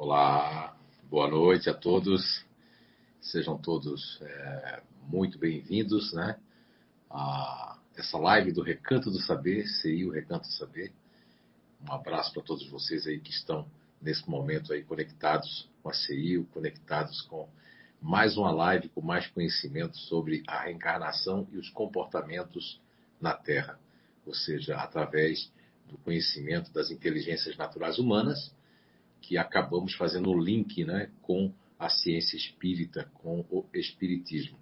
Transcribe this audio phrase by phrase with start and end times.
[0.00, 0.76] Olá,
[1.10, 2.46] boa noite a todos.
[3.20, 6.38] Sejam todos é, muito bem-vindos, né?
[7.10, 10.92] A essa live do Recanto do Saber, CI, o Recanto do Saber.
[11.82, 13.68] Um abraço para todos vocês aí que estão
[14.00, 17.48] nesse momento aí conectados com a CI, conectados com
[18.00, 22.80] mais uma live com mais conhecimento sobre a reencarnação e os comportamentos
[23.20, 23.76] na Terra,
[24.24, 25.50] ou seja, através
[25.88, 28.56] do conhecimento das inteligências naturais humanas,
[29.20, 34.58] que acabamos fazendo o link né, com a ciência espírita, com o espiritismo.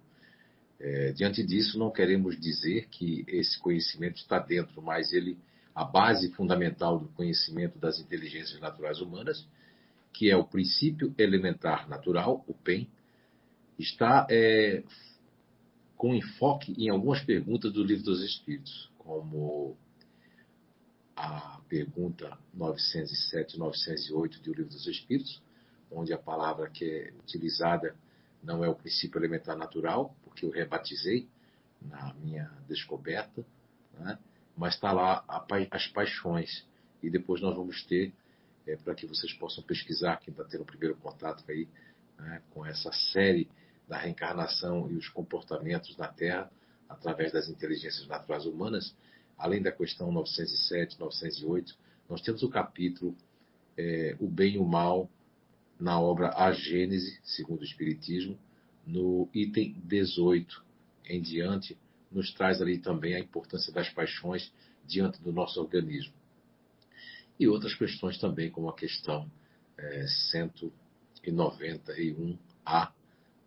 [0.79, 5.37] É, diante disso, não queremos dizer que esse conhecimento está dentro, mas ele,
[5.73, 9.47] a base fundamental do conhecimento das inteligências naturais humanas,
[10.13, 12.87] que é o princípio elementar natural, o PEN,
[13.79, 14.83] está é,
[15.95, 19.75] com enfoque em algumas perguntas do Livro dos Espíritos, como
[21.17, 25.41] a pergunta 907 e 908 do Livro dos Espíritos,
[25.91, 27.95] onde a palavra que é utilizada
[28.43, 31.27] não é o princípio elementar natural, porque eu rebatizei
[31.81, 33.43] na minha descoberta,
[33.93, 34.19] né?
[34.55, 35.25] mas está lá
[35.71, 36.65] as paixões.
[37.01, 38.13] E depois nós vamos ter,
[38.67, 41.67] é, para que vocês possam pesquisar, quem está tendo o primeiro contato aí,
[42.19, 43.49] né, com essa série
[43.87, 46.51] da reencarnação e os comportamentos na Terra,
[46.87, 48.95] através das inteligências naturais humanas,
[49.37, 51.77] além da questão 907, 908,
[52.09, 53.15] nós temos o capítulo
[53.77, 55.09] é, O Bem e o Mal
[55.79, 58.37] na obra A Gênese, segundo o Espiritismo,
[58.85, 60.65] no item 18
[61.05, 61.77] em diante,
[62.11, 64.51] nos traz ali também a importância das paixões
[64.85, 66.13] diante do nosso organismo.
[67.39, 69.29] E outras questões também, como a questão
[69.77, 70.05] é,
[71.23, 72.91] 191A,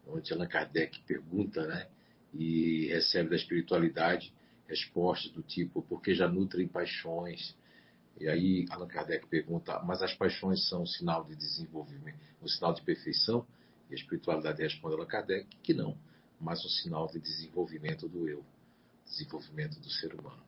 [0.07, 1.89] onde Allan Kardec pergunta né,
[2.33, 4.33] e recebe da espiritualidade
[4.71, 7.55] respostas do tipo, porque já nutrem paixões.
[8.19, 12.73] E aí Allan Kardec pergunta, mas as paixões são um sinal de desenvolvimento, um sinal
[12.73, 13.45] de perfeição?
[13.91, 15.99] E a espiritualidade responde Allan Kardec que não,
[16.41, 18.45] mas um sinal de desenvolvimento do eu,
[19.05, 20.43] desenvolvimento do ser humano.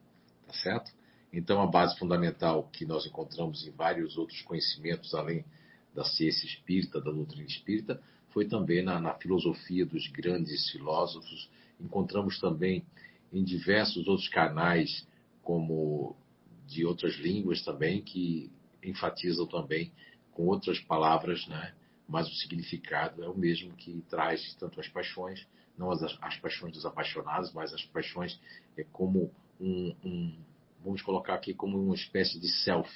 [0.47, 0.93] Tá certo?
[1.33, 5.45] Então, a base fundamental que nós encontramos em vários outros conhecimentos, além
[5.95, 8.01] da ciência espírita, da doutrina espírita,
[8.31, 11.51] foi também na, na filosofia dos grandes filósofos.
[11.81, 12.85] Encontramos também
[13.33, 15.07] em diversos outros canais,
[15.43, 16.17] como
[16.67, 18.51] de outras línguas também, que
[18.83, 19.93] enfatizam também
[20.33, 21.75] com outras palavras, né?
[22.09, 25.47] mas o significado é o mesmo que traz tanto as paixões,
[25.79, 28.39] não as, as paixões dos apaixonados, mas as paixões
[28.77, 30.39] é como um, um,
[30.85, 32.91] vamos colocar aqui como uma espécie de self,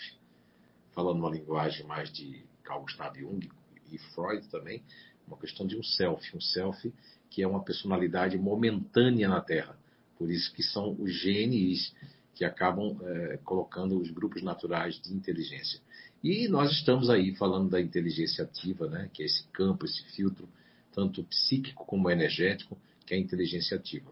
[0.92, 3.48] falando uma linguagem mais de Carl Gustav Jung
[3.91, 4.82] e Freud também,
[5.26, 6.92] uma questão de um self, um self
[7.30, 9.78] que é uma personalidade momentânea na Terra
[10.19, 11.94] por isso que são os GNIs
[12.34, 15.81] que acabam é, colocando os grupos naturais de inteligência.
[16.22, 20.49] E nós estamos aí falando da inteligência ativa, né, que é esse campo, esse filtro,
[20.93, 24.10] tanto psíquico como energético, que é a inteligência ativa.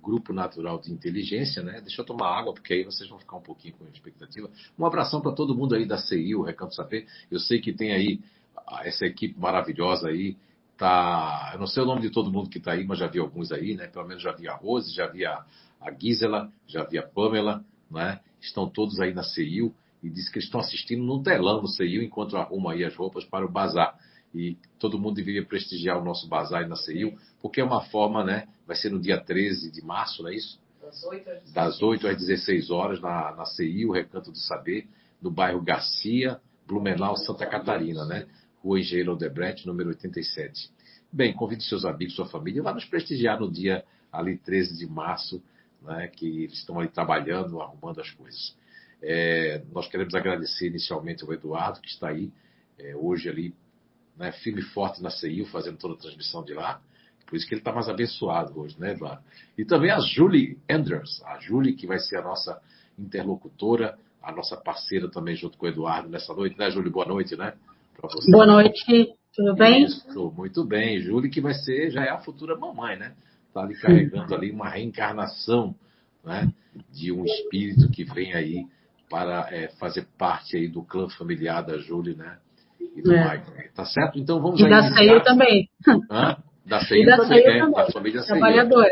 [0.01, 1.81] Grupo Natural de Inteligência, né?
[1.81, 4.49] Deixa eu tomar água, porque aí vocês vão ficar um pouquinho com expectativa.
[4.77, 7.07] Um abração para todo mundo aí da CI, o Recanto Saber.
[7.31, 8.19] Eu sei que tem aí
[8.81, 10.37] essa equipe maravilhosa aí.
[10.77, 13.19] Tá, eu não sei o nome de todo mundo que está aí, mas já vi
[13.19, 13.87] alguns aí, né?
[13.87, 15.45] Pelo menos já vi a Rose, já vi a,
[15.79, 18.19] a Gisela, já vi a Pamela, né?
[18.41, 22.35] Estão todos aí na CIU e diz que estão assistindo no telão no CIU enquanto
[22.35, 23.97] arrumam aí as roupas para o bazar
[24.35, 28.47] e todo mundo deveria prestigiar o nosso bazar na CEIU, porque é uma forma, né?
[28.67, 30.59] Vai ser no dia 13 de março, não é isso?
[30.81, 34.87] Das 8 às 16, das 8 às 16 horas na, na CEIU, Recanto do Saber,
[35.21, 38.27] no bairro Garcia, Blumenau, Santa Catarina, né?
[38.61, 40.69] Rua Engenheiro Odebrecht, número 87.
[41.11, 45.41] Bem, convide seus amigos, sua família, vá nos prestigiar no dia ali 13 de março,
[45.81, 46.07] né?
[46.07, 48.55] Que estão ali trabalhando, arrumando as coisas.
[49.01, 52.31] É, nós queremos agradecer inicialmente ao Eduardo, que está aí
[52.77, 53.53] é, hoje ali
[54.17, 56.81] né, firme e forte na CIU, fazendo toda a transmissão de lá.
[57.25, 59.23] Por isso que ele está mais abençoado hoje, né, Eduardo?
[59.57, 62.61] E também a Julie Anders, a Julie, que vai ser a nossa
[62.97, 66.91] interlocutora a nossa parceira também junto com o Eduardo nessa noite, né, Júlio?
[66.91, 67.53] Boa noite, né?
[68.31, 69.83] Boa noite, tudo bem?
[69.83, 70.99] Isso, muito bem.
[70.99, 73.13] Júlio que vai ser, já é a futura mamãe, né?
[73.47, 75.75] Está ali carregando ali uma reencarnação,
[76.23, 76.51] né?
[76.91, 78.65] De um espírito que vem aí
[79.07, 82.37] para é, fazer parte aí do clã familiar da Júlia, né?
[82.95, 83.23] E do é.
[83.23, 83.73] Michael.
[83.73, 84.19] Tá certo?
[84.19, 85.69] Então vamos E da Ceio também.
[86.11, 86.37] Hã?
[86.65, 88.23] Da Ceio também, é, também, da família.
[88.23, 88.89] Trabalhadora.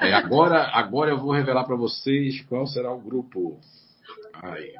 [0.00, 3.58] É, agora, agora eu vou revelar para vocês qual será o grupo.
[4.34, 4.70] Ai,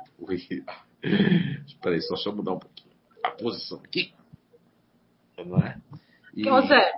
[1.67, 2.93] Espera aí, só deixa eu mudar um pouquinho
[3.23, 4.12] a posição aqui.
[5.44, 5.76] Não é?
[6.35, 6.44] E...
[6.44, 6.93] José,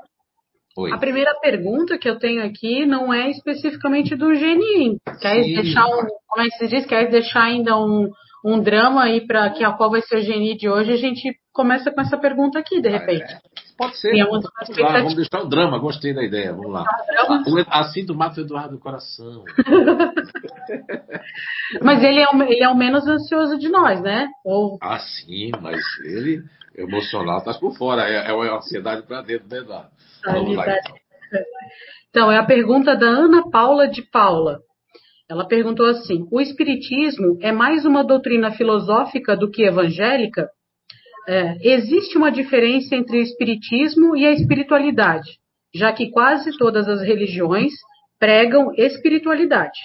[0.77, 0.93] Oi.
[0.93, 4.99] A primeira pergunta que eu tenho aqui não é especificamente do Geni.
[5.21, 5.55] Quer Sim.
[5.55, 6.85] deixar um, como é que se diz?
[6.85, 8.11] Quer deixar ainda um,
[8.45, 10.93] um drama aí para que a qual vai ser o Geni de hoje?
[10.93, 13.33] A gente começa com essa pergunta aqui, de repente.
[13.33, 13.41] Ah, é.
[13.79, 14.13] Pode ser.
[14.25, 14.51] Vamos, lá,
[14.93, 16.53] vamos deixar o drama, gostei da ideia.
[16.53, 16.85] Vamos lá.
[17.69, 19.45] Assim do Mato Eduardo do coração.
[21.81, 24.29] mas ele é, o, ele é o menos ansioso de nós, né?
[24.45, 24.79] Ou...
[24.83, 26.43] Ah, sim, mas ele
[26.77, 28.09] emocional está por fora.
[28.09, 29.91] É, é a ansiedade para dentro, né, Eduardo?
[30.25, 30.97] Vamos lá, então.
[32.11, 34.59] então, é a pergunta da Ana Paula de Paula.
[35.29, 40.49] Ela perguntou assim: o Espiritismo é mais uma doutrina filosófica do que evangélica?
[41.27, 45.39] É, existe uma diferença entre o Espiritismo e a espiritualidade,
[45.75, 47.73] já que quase todas as religiões
[48.19, 49.79] pregam espiritualidade.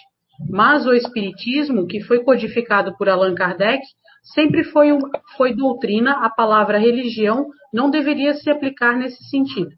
[0.49, 3.81] Mas o Espiritismo, que foi codificado por Allan Kardec,
[4.33, 4.99] sempre foi, um,
[5.37, 9.71] foi doutrina, a palavra religião não deveria se aplicar nesse sentido.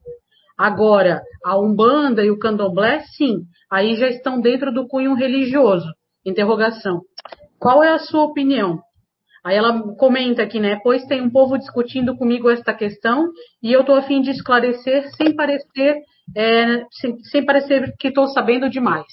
[0.58, 5.88] Agora, a Umbanda e o Candomblé, sim, aí já estão dentro do cunho religioso.
[6.25, 7.02] Interrogação.
[7.60, 8.80] Qual é a sua opinião?
[9.43, 10.79] Aí ela comenta aqui, né?
[10.83, 15.09] Pois tem um povo discutindo comigo esta questão e eu estou a fim de esclarecer
[15.15, 15.97] sem parecer,
[16.35, 19.07] é, sem, sem, parecer que estou sabendo demais.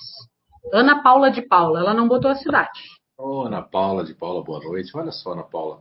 [0.72, 2.78] Ana Paula de Paula, ela não botou a cidade.
[3.16, 4.94] Oh, Ana Paula de Paula, boa noite.
[4.94, 5.80] Olha só, Ana Paula,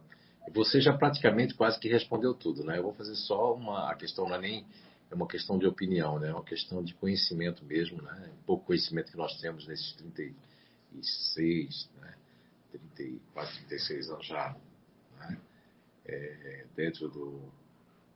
[0.53, 2.77] você já praticamente quase que respondeu tudo, né?
[2.77, 3.91] Eu vou fazer só uma.
[3.91, 4.65] A questão não é nem
[5.11, 6.29] é uma questão de opinião, né?
[6.29, 8.29] É uma questão de conhecimento mesmo, né?
[8.45, 12.13] Pouco conhecimento que nós temos nesses 36, né?
[12.95, 14.55] 34, 36 anos já,
[15.19, 15.37] né?
[16.05, 17.41] É, dentro do,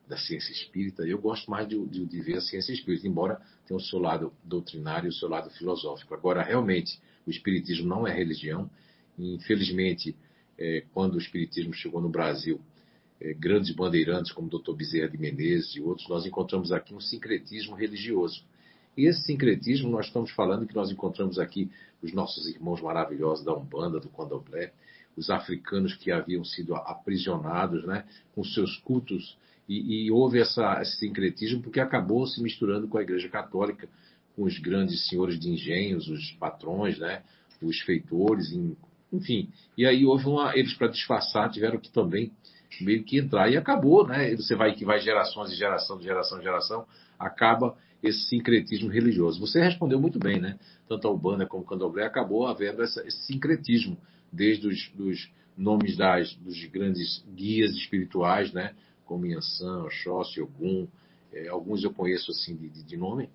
[0.07, 1.03] da ciência espírita.
[1.03, 4.33] Eu gosto mais de, de, de, ver a ciência espírita, embora tenha o seu lado
[4.43, 6.13] doutrinário e o seu lado filosófico.
[6.13, 8.69] Agora, realmente, o espiritismo não é religião.
[9.17, 10.15] Infelizmente,
[10.57, 12.59] é, quando o espiritismo chegou no Brasil,
[13.21, 14.73] é, grandes bandeirantes como o Dr.
[14.73, 18.43] Bezerra de Menezes e outros, nós encontramos aqui um sincretismo religioso.
[18.97, 21.69] E esse sincretismo, nós estamos falando que nós encontramos aqui
[22.01, 24.73] os nossos irmãos maravilhosos da Umbanda, do Candomblé,
[25.15, 30.97] os africanos que haviam sido aprisionados né, com seus cultos, e, e houve essa, esse
[30.97, 33.87] sincretismo porque acabou se misturando com a Igreja Católica,
[34.35, 37.23] com os grandes senhores de engenhos, os patrões, né,
[37.61, 38.51] os feitores,
[39.11, 39.49] enfim.
[39.77, 40.57] E aí houve uma.
[40.57, 42.31] Eles, para disfarçar, tiveram que também
[42.79, 43.51] meio que entrar.
[43.51, 44.35] E acabou, né?
[44.35, 46.85] Você vai que vai gerações e geração de geração em geração,
[47.19, 49.39] acaba esse sincretismo religioso.
[49.39, 50.57] Você respondeu muito bem, né?
[50.87, 53.97] Tanto a Urbana como o Candomblé acabou havendo essa, esse sincretismo,
[54.31, 58.73] desde os dos nomes das, dos grandes guias espirituais, né?
[59.05, 60.87] Como Yansan, Oxóssi, Ogum.
[61.31, 63.29] É, alguns eu conheço assim de, de, de nome,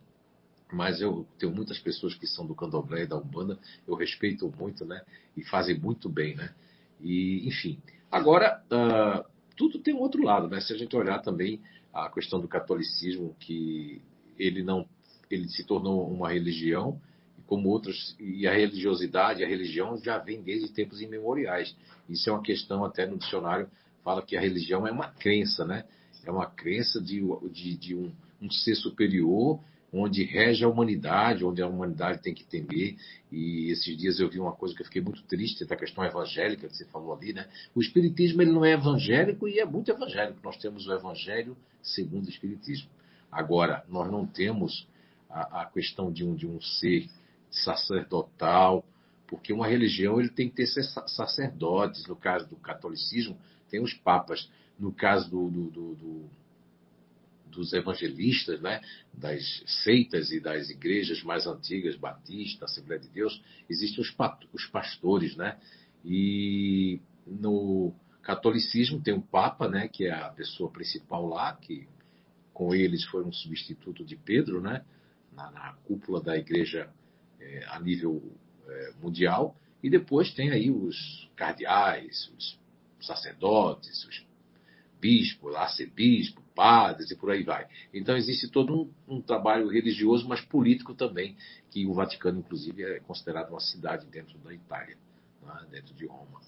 [0.72, 4.84] mas eu tenho muitas pessoas que são do Candomblé e da Umbanda, eu respeito muito,
[4.84, 5.00] né?
[5.36, 6.52] E fazem muito bem, né?
[7.00, 7.78] E, enfim.
[8.10, 9.24] Agora, uh,
[9.56, 10.60] tudo tem um outro lado, né?
[10.60, 11.60] Se a gente olhar também
[11.92, 14.02] a questão do catolicismo, que
[14.38, 14.86] ele não,
[15.30, 17.00] ele se tornou uma religião,
[17.46, 21.76] como outras, e a religiosidade, a religião já vem desde tempos imemoriais.
[22.08, 23.68] Isso é uma questão até no dicionário
[24.06, 25.84] fala que a religião é uma crença, né?
[26.24, 29.60] É uma crença de, de, de um, um ser superior
[29.92, 32.96] onde rege a humanidade, onde a humanidade tem que temer.
[33.32, 36.68] E esses dias eu vi uma coisa que eu fiquei muito triste da questão evangélica
[36.68, 37.48] que você falou ali, né?
[37.74, 40.38] O espiritismo ele não é evangélico e é muito evangélico.
[40.44, 42.88] Nós temos o evangelho segundo o espiritismo.
[43.36, 44.88] Agora, nós não temos
[45.28, 47.06] a, a questão de um, de um ser
[47.50, 48.82] sacerdotal,
[49.26, 52.06] porque uma religião ele tem que ter sacerdotes.
[52.06, 53.38] No caso do catolicismo,
[53.68, 54.50] tem os papas.
[54.78, 56.30] No caso do, do, do, do
[57.46, 58.82] dos evangelistas, né,
[59.14, 64.14] das seitas e das igrejas mais antigas, Batista, Assembleia de Deus, existem os,
[64.52, 65.56] os pastores, né?
[66.04, 71.86] E no catolicismo tem o Papa, né, que é a pessoa principal lá, que
[72.56, 74.82] com eles foi um substituto de Pedro, né,
[75.30, 76.90] na, na cúpula da igreja
[77.38, 78.32] é, a nível
[78.66, 79.54] é, mundial.
[79.82, 82.58] E depois tem aí os cardeais, os
[82.98, 84.26] sacerdotes, os
[84.98, 87.68] bispos, arcebispo, padres e por aí vai.
[87.92, 88.74] Então existe todo
[89.06, 91.36] um, um, trabalho religioso, mas político também,
[91.70, 94.96] que o Vaticano, inclusive, é considerado uma cidade dentro da Itália,
[95.42, 95.66] né?
[95.70, 96.40] dentro de Roma.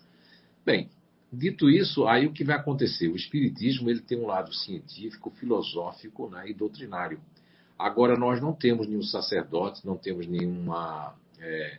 [0.65, 0.89] Bem,
[1.33, 3.09] dito isso, aí o que vai acontecer?
[3.09, 7.21] O Espiritismo ele tem um lado científico, filosófico né, e doutrinário.
[7.79, 11.79] Agora, nós não temos nenhum sacerdote, não temos nenhuma é,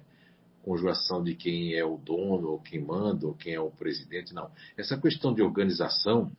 [0.63, 4.49] conjugação de quem é o dono, ou quem manda, ou quem é o presidente, não.
[4.77, 6.31] Essa questão de organização,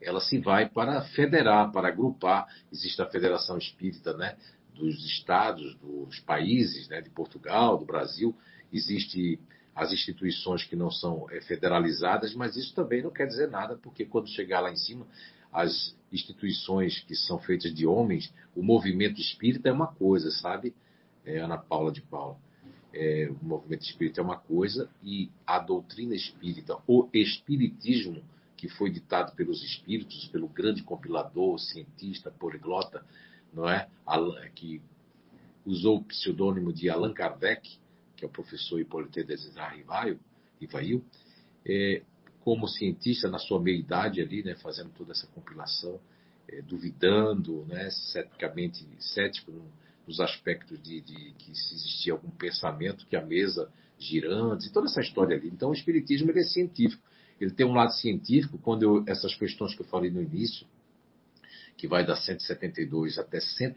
[0.00, 2.46] ela se vai para federar, para agrupar.
[2.70, 4.36] Existe a Federação Espírita né,
[4.74, 8.36] dos estados, dos países, né, de Portugal, do Brasil.
[8.72, 9.40] Existe
[9.74, 14.04] as instituições que não são é, federalizadas, mas isso também não quer dizer nada, porque
[14.04, 15.06] quando chegar lá em cima,
[15.52, 20.74] as instituições que são feitas de homens, o movimento espírita é uma coisa, sabe?
[21.24, 22.36] É Ana Paula de Paula.
[22.92, 28.22] É, o movimento espírita é uma coisa e a doutrina espírita, o espiritismo,
[28.56, 33.04] que foi ditado pelos espíritos, pelo grande compilador, cientista, poliglota,
[33.52, 33.88] não é?
[34.54, 34.80] que
[35.66, 37.78] usou o pseudônimo de Allan Kardec,
[38.24, 40.18] é o professor Hipólito Desirá Rivail,
[41.66, 42.02] é,
[42.40, 46.00] como cientista na sua meia-idade ali, né, fazendo toda essa compilação,
[46.48, 49.52] é, duvidando, né, ceticamente, cético
[50.06, 55.00] nos aspectos de, de, que se existia algum pensamento, que a mesa girante, toda essa
[55.00, 55.48] história ali.
[55.48, 57.02] Então, o Espiritismo ele é científico.
[57.40, 60.66] Ele tem um lado científico, quando eu, essas questões que eu falei no início,
[61.76, 63.74] que vai da 172 até, 100,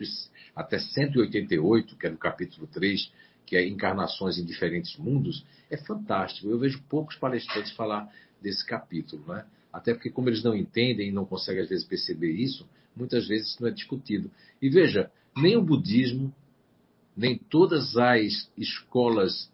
[0.56, 3.12] até 188, que é no capítulo 3,
[3.48, 6.50] que é encarnações em diferentes mundos, é fantástico.
[6.50, 9.46] Eu vejo poucos palestrantes falar desse capítulo, né?
[9.72, 13.48] Até porque, como eles não entendem e não conseguem, às vezes, perceber isso, muitas vezes
[13.50, 14.30] isso não é discutido.
[14.62, 16.34] E veja, nem o budismo,
[17.16, 19.50] nem todas as escolas,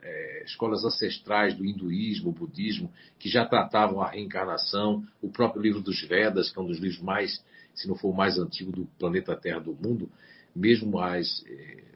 [0.00, 6.00] é, escolas ancestrais do hinduísmo, budismo, que já tratavam a reencarnação, o próprio livro dos
[6.02, 7.44] Vedas, que é um dos livros mais,
[7.74, 10.08] se não for o mais antigo do planeta Terra do mundo,
[10.54, 11.88] mesmo as é,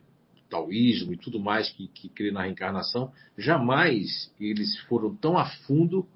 [0.52, 6.06] taoísmo e tudo mais que, que crê na reencarnação, jamais eles foram tão a fundo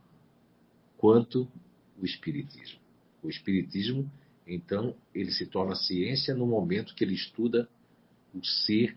[0.99, 1.49] quanto
[1.99, 2.79] o Espiritismo.
[3.23, 4.11] O Espiritismo
[4.47, 7.69] então, ele se torna ciência no momento que ele estuda
[8.33, 8.97] o ser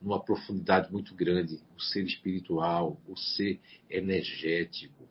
[0.00, 5.06] numa profundidade muito grande, o ser espiritual, o ser energético,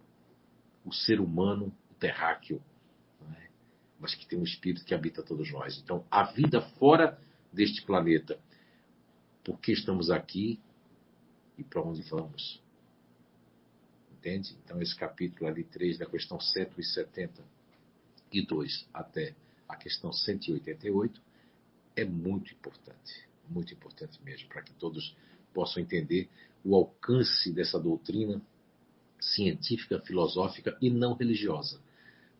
[0.84, 2.62] o ser humano o terráqueo,
[3.36, 3.48] é?
[4.00, 5.78] mas que tem um espírito que habita todos nós.
[5.78, 7.20] Então, a vida fora
[7.52, 8.40] deste planeta.
[9.48, 10.60] Por que estamos aqui
[11.58, 12.62] e para onde vamos?
[14.12, 14.58] Entende?
[14.62, 19.34] Então, esse capítulo ali 3, da questão 172 até
[19.66, 21.22] a questão 188
[21.96, 25.16] é muito importante, muito importante mesmo, para que todos
[25.54, 26.28] possam entender
[26.62, 28.42] o alcance dessa doutrina
[29.18, 31.80] científica, filosófica e não religiosa.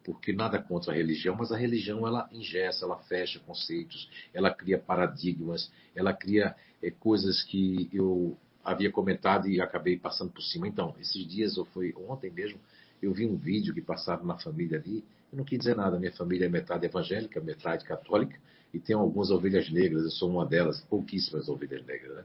[0.04, 4.78] Porque nada contra a religião, mas a religião ela ingessa, ela fecha conceitos, ela cria
[4.78, 10.68] paradigmas, ela cria é, coisas que eu havia comentado e acabei passando por cima.
[10.68, 12.60] Então, esses dias, ou foi ontem mesmo,
[13.02, 16.12] eu vi um vídeo que passaram na família ali, eu não quis dizer nada, minha
[16.12, 18.38] família é metade evangélica, metade católica,
[18.74, 22.24] e tem algumas ovelhas negras, eu sou uma delas, pouquíssimas ovelhas negras, né?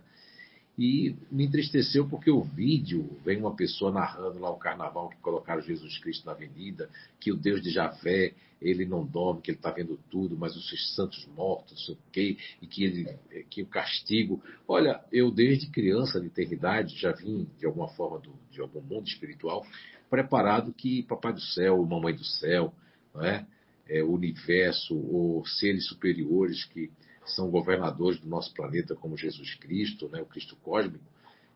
[0.78, 5.60] E me entristeceu porque o vídeo vem uma pessoa narrando lá o carnaval que colocaram
[5.60, 6.88] Jesus Cristo na avenida,
[7.20, 10.66] que o Deus de Javé, ele não dorme, que ele está vendo tudo, mas os
[10.68, 13.06] seus santos mortos, não sei o quê, e que, ele,
[13.50, 14.42] que o castigo.
[14.66, 19.06] Olha, eu desde criança, de eternidade, já vim de alguma forma do, de algum mundo
[19.06, 19.66] espiritual,
[20.08, 22.72] preparado que Papai do Céu, Mamãe do Céu,
[23.14, 23.46] não é?
[23.88, 26.90] É, universo ou seres superiores que
[27.24, 31.04] são governadores do nosso planeta, como Jesus Cristo, né, o Cristo cósmico,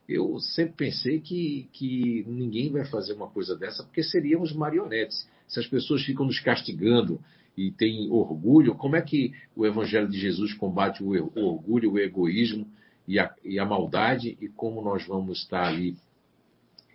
[0.08, 5.28] eu sempre pensei que, que ninguém vai fazer uma coisa dessa porque seríamos marionetes.
[5.48, 7.20] Se as pessoas ficam nos castigando
[7.56, 11.98] e têm orgulho, como é que o Evangelho de Jesus combate o, o orgulho, o
[11.98, 12.70] egoísmo
[13.08, 15.96] e a, e a, maldade e como nós vamos estar ali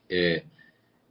[0.09, 0.43] é,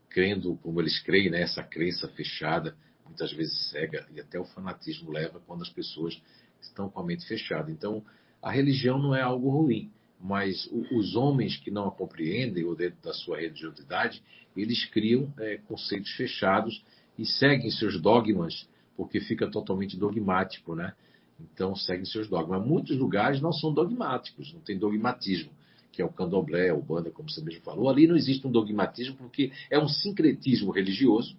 [0.08, 2.74] crendo como eles creem, né, essa crença fechada,
[3.04, 6.20] muitas vezes cega, e até o fanatismo leva quando as pessoas
[6.62, 7.70] estão com a mente fechada.
[7.70, 8.02] Então,
[8.42, 9.90] a religião não é algo ruim,
[10.20, 14.22] mas os homens que não a compreendem, ou dentro da sua religiosidade,
[14.56, 16.82] eles criam é, conceitos fechados
[17.18, 20.94] e seguem seus dogmas, porque fica totalmente dogmático, né?
[21.40, 22.64] Então, seguem seus dogmas.
[22.66, 25.50] Muitos lugares não são dogmáticos, não tem dogmatismo
[25.92, 27.88] que é o candomblé, o banda, como você mesmo falou.
[27.88, 31.36] Ali não existe um dogmatismo, porque é um sincretismo religioso.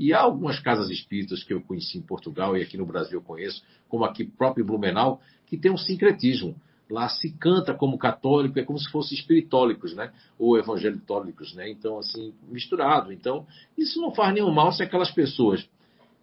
[0.00, 3.22] E há algumas casas espíritas que eu conheci em Portugal e aqui no Brasil eu
[3.22, 6.56] conheço, como aqui próprio Blumenau, que tem um sincretismo.
[6.88, 10.10] Lá se canta como católico, é como se fossem espiritólicos, né?
[10.38, 11.68] Ou evangelitólicos, né?
[11.68, 13.12] Então, assim, misturado.
[13.12, 15.68] Então, isso não faz nenhum mal se aquelas pessoas,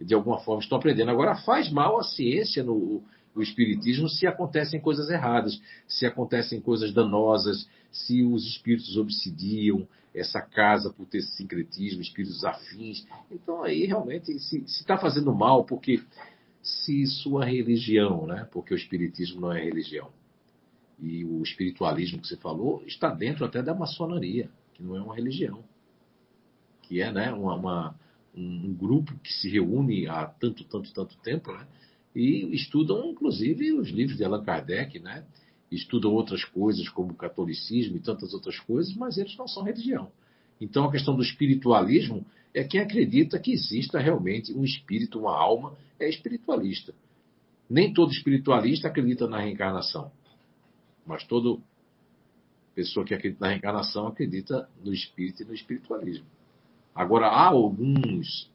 [0.02, 1.12] de alguma forma, estão aprendendo.
[1.12, 3.04] Agora, faz mal a ciência no,
[3.38, 10.42] o espiritismo se acontecem coisas erradas, se acontecem coisas danosas, se os espíritos obsidiam essa
[10.42, 13.06] casa por ter sincretismo, espíritos afins.
[13.32, 16.02] Então aí realmente se está fazendo mal, porque
[16.64, 18.48] se sua religião, né?
[18.52, 20.12] Porque o espiritismo não é religião.
[21.00, 25.16] E o espiritualismo que você falou está dentro até da maçonaria, que não é uma
[25.16, 25.64] religião,
[26.82, 28.00] que é né, uma, uma
[28.36, 31.68] um, grupo que se reúne há tanto, tanto, tanto tempo, né?
[32.18, 35.24] E estudam, inclusive, os livros de Allan Kardec, né?
[35.72, 40.12] Estudam outras coisas, como o catolicismo e tantas outras coisas, mas eles não são religião.
[40.60, 45.78] Então, a questão do espiritualismo é quem acredita que exista realmente um espírito, uma alma,
[46.00, 46.92] é espiritualista.
[47.70, 50.12] Nem todo espiritualista acredita na reencarnação,
[51.06, 51.62] mas toda
[52.74, 56.26] pessoa que acredita na reencarnação acredita no espírito e no espiritualismo.
[56.96, 58.50] Agora, há alguns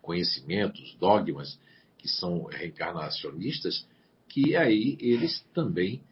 [0.00, 1.58] conhecimentos, dogmas,
[2.00, 3.86] que são reencarnacionistas,
[4.28, 6.02] que aí eles também,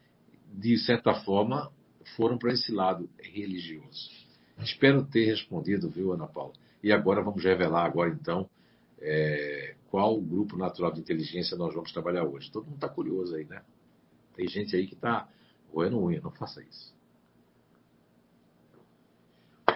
[0.52, 1.70] de certa forma,
[2.16, 4.10] foram para esse lado religioso.
[4.58, 6.52] Espero ter respondido, viu, Ana Paula?
[6.82, 8.48] E agora vamos revelar agora então
[9.00, 12.50] é, qual grupo natural de inteligência nós vamos trabalhar hoje.
[12.50, 13.62] Todo mundo está curioso aí, né?
[14.34, 15.28] Tem gente aí que está
[15.72, 16.98] roendo unha, não faça isso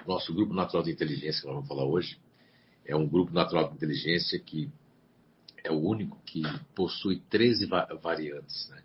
[0.06, 2.18] nosso grupo natural de inteligência que nós vamos falar hoje
[2.84, 4.70] é um grupo natural de inteligência que
[5.64, 6.42] é o único que
[6.74, 7.66] possui 13
[8.00, 8.68] variantes.
[8.70, 8.82] Né?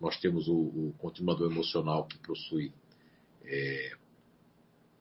[0.00, 2.72] Nós temos o, o, continuador emocional que possui.
[3.44, 3.96] É,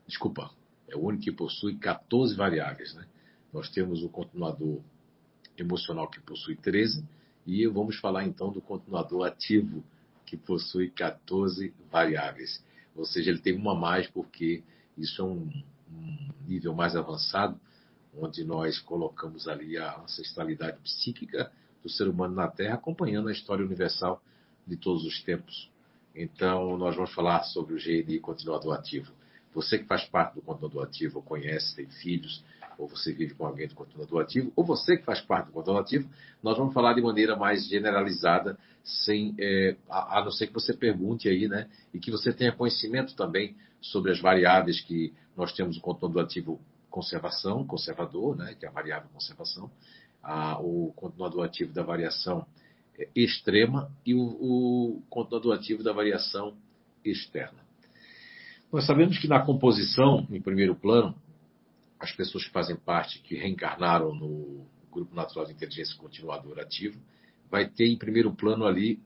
[0.08, 0.52] desculpa,
[0.88, 2.94] é o único que possui 14 variáveis.
[2.94, 3.06] Né?
[3.54, 4.82] Nós temos o continuador
[5.58, 7.04] emocional que possui 13
[7.46, 9.84] e vamos falar então do continuador ativo
[10.26, 12.64] que possui 14 variáveis.
[12.96, 14.64] Ou seja, ele tem uma mais porque
[14.98, 15.50] isso é um,
[15.92, 17.60] um nível mais avançado,
[18.18, 21.52] onde nós colocamos ali a ancestralidade psíquica
[21.82, 24.22] do ser humano na Terra, acompanhando a história universal
[24.66, 25.70] de todos os tempos.
[26.16, 29.12] Então, nós vamos falar sobre o GNI continuador ativo.
[29.54, 32.44] Você que faz parte do continuador ativo, conhece, tem filhos,
[32.78, 35.84] ou você vive com alguém do continuador ativo, ou você que faz parte do continuador
[35.84, 36.10] ativo,
[36.42, 40.74] nós vamos falar de maneira mais generalizada, sem, é, a, a não ser que você
[40.74, 41.70] pergunte aí, né?
[41.94, 46.60] E que você tenha conhecimento também sobre as variáveis que nós temos o continuador ativo
[46.94, 49.72] conservação, conservador, né, que é a variável conservação,
[50.22, 52.46] a, o continuador ativo da variação
[52.96, 56.56] é, extrema e o, o continuador ativo da variação
[57.04, 57.58] externa.
[58.72, 61.16] Nós sabemos que na composição, em primeiro plano,
[62.00, 67.00] as pessoas que fazem parte, que reencarnaram no grupo natural de inteligência continuadora ativo,
[67.50, 69.02] vai ter em primeiro plano ali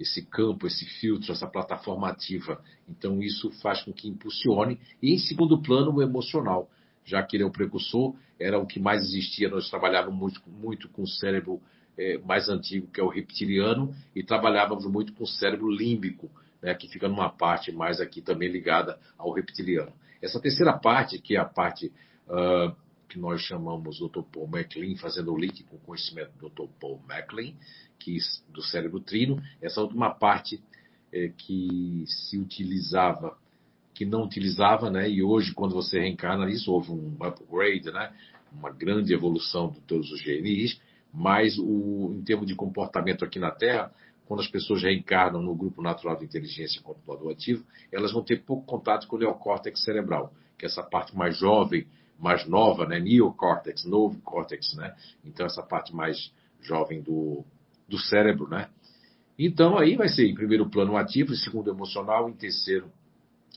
[0.00, 2.64] esse campo, esse filtro, essa plataforma ativa.
[2.88, 4.80] Então, isso faz com que impulsione.
[5.02, 6.70] E, em segundo plano, o emocional,
[7.04, 9.50] já que ele é o precursor, era o que mais existia.
[9.50, 11.60] Nós trabalhávamos muito, muito com o cérebro
[11.98, 16.30] é, mais antigo, que é o reptiliano, e trabalhávamos muito com o cérebro límbico,
[16.62, 19.92] né, que fica numa parte mais aqui também ligada ao reptiliano.
[20.22, 21.92] Essa terceira parte, que é a parte
[22.26, 22.74] uh,
[23.08, 24.22] que nós chamamos Dr.
[24.32, 26.70] Paul MacLean, fazendo o link com o conhecimento do Dr.
[26.80, 27.54] Paul MacLean,
[28.00, 30.60] que, do cérebro trino, essa última parte
[31.12, 33.36] é, que se utilizava,
[33.94, 35.08] que não utilizava, né?
[35.08, 38.12] E hoje, quando você reencarna isso, houve um upgrade, né?
[38.52, 40.80] Uma grande evolução de todos os GNIs,
[41.12, 43.92] mas o, em termos de comportamento aqui na Terra,
[44.26, 48.64] quando as pessoas reencarnam no grupo natural de inteligência controlador ativo, elas vão ter pouco
[48.64, 51.86] contato com o neocórtex cerebral, que é essa parte mais jovem
[52.20, 53.00] mais nova, né?
[53.00, 54.94] Neocórtex, novo córtex, né?
[55.24, 57.44] Então essa parte mais jovem do,
[57.90, 58.68] do cérebro, né?
[59.38, 62.90] Então aí vai ser em primeiro plano ativo, em segundo emocional, em terceiro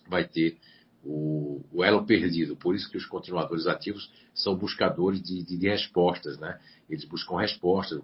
[0.07, 0.57] vai ter
[1.03, 2.55] o, o, elo perdido.
[2.55, 6.59] Por isso que os continuadores ativos são buscadores de, de, de, respostas, né?
[6.89, 8.01] Eles buscam respostas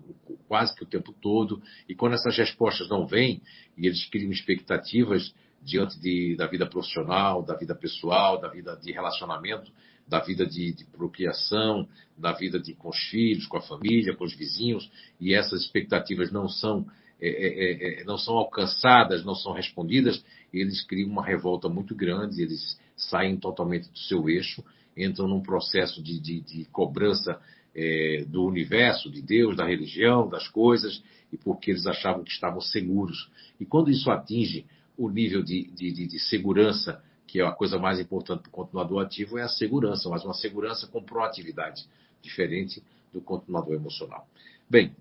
[0.47, 3.41] quase que o tempo todo, e quando essas respostas não vêm,
[3.77, 8.91] e eles criam expectativas diante de, da vida profissional, da vida pessoal, da vida de
[8.91, 9.71] relacionamento,
[10.09, 14.25] da vida de, de procriação, da vida de, com os filhos, com a família, com
[14.25, 14.89] os vizinhos,
[15.21, 16.87] e essas expectativas não são,
[17.21, 21.93] é, é, é, é não são alcançadas, não são respondidas, eles criam uma revolta muito
[21.93, 24.63] grande, eles saem totalmente do seu eixo,
[24.97, 27.39] entram num processo de, de, de cobrança
[27.75, 32.59] é, do universo, de Deus, da religião, das coisas, e porque eles achavam que estavam
[32.59, 33.29] seguros.
[33.59, 34.65] E quando isso atinge
[34.97, 39.05] o nível de, de, de segurança que é a coisa mais importante para o continuador
[39.05, 41.87] ativo, é a segurança, mas uma segurança com proatividade,
[42.23, 44.27] diferente do continuador emocional.
[44.67, 44.95] Bem,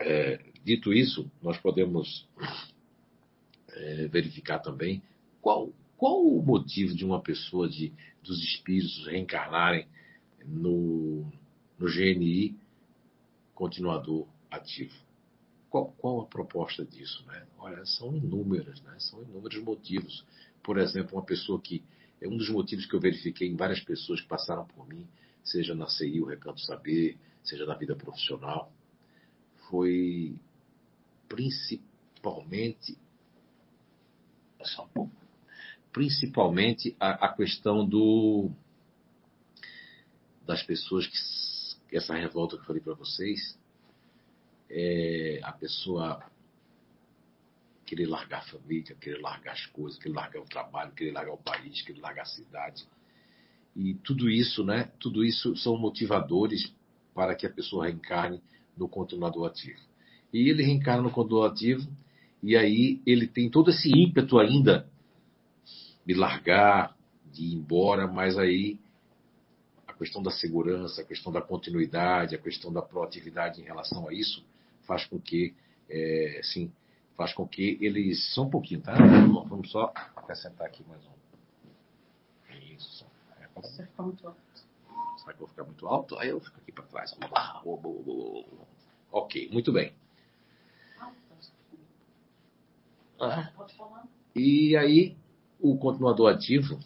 [0.00, 2.26] é, dito isso, nós podemos
[3.68, 5.00] é, verificar também
[5.40, 9.86] qual, qual o motivo de uma pessoa, de, dos espíritos reencarnarem
[10.44, 11.24] no,
[11.78, 12.56] no GNI
[13.54, 14.94] continuador ativo.
[15.70, 17.24] qual, qual, a proposta disso?
[17.26, 17.46] Né?
[17.58, 18.96] Olha, são inúmeras, né?
[18.98, 20.24] são inúmeros motivos.
[20.68, 21.82] Por exemplo, uma pessoa que.
[22.20, 25.08] É um dos motivos que eu verifiquei em várias pessoas que passaram por mim,
[25.42, 28.70] seja na CI, o Recanto Saber, seja na vida profissional,
[29.70, 30.38] foi
[31.26, 32.98] principalmente.
[34.62, 35.12] Só um pouco.
[35.90, 38.50] Principalmente a, a questão do
[40.44, 43.58] das pessoas que essa revolta que eu falei para vocês,
[44.68, 46.22] é a pessoa
[47.88, 51.38] querer largar a família, querer largar as coisas, querer largar o trabalho, querer largar o
[51.38, 52.86] país, querer largar a cidade.
[53.74, 54.90] E tudo isso, né?
[54.98, 56.72] Tudo isso são motivadores
[57.14, 58.42] para que a pessoa reencarne
[58.76, 59.80] no continuador ativo.
[60.32, 61.88] E ele reencarna no continuador ativo
[62.42, 64.88] e aí ele tem todo esse ímpeto ainda
[66.04, 66.96] de largar,
[67.32, 68.78] de ir embora, mas aí
[69.98, 74.44] questão da segurança, a questão da continuidade, a questão da proatividade em relação a isso,
[74.86, 75.52] faz com que,
[75.90, 76.70] é, sim,
[77.18, 78.32] faz com que eles.
[78.32, 78.94] Só um pouquinho, tá?
[78.94, 82.54] Vamos só acrescentar aqui mais um.
[82.74, 83.04] Isso.
[83.40, 84.40] É, Você ficar muito alto.
[85.18, 86.18] Será que eu vou ficar muito alto?
[86.18, 87.18] Aí eu fico aqui para trás.
[89.10, 89.92] Ok, muito bem.
[93.20, 93.50] Ah,
[94.36, 95.16] e aí,
[95.58, 96.78] o continuador ativo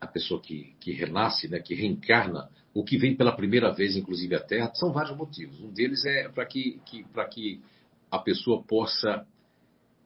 [0.00, 4.34] a pessoa que, que renasce, né, que reencarna, o que vem pela primeira vez, inclusive,
[4.36, 5.60] à Terra, são vários motivos.
[5.60, 7.60] Um deles é para que, que, que
[8.10, 9.26] a pessoa possa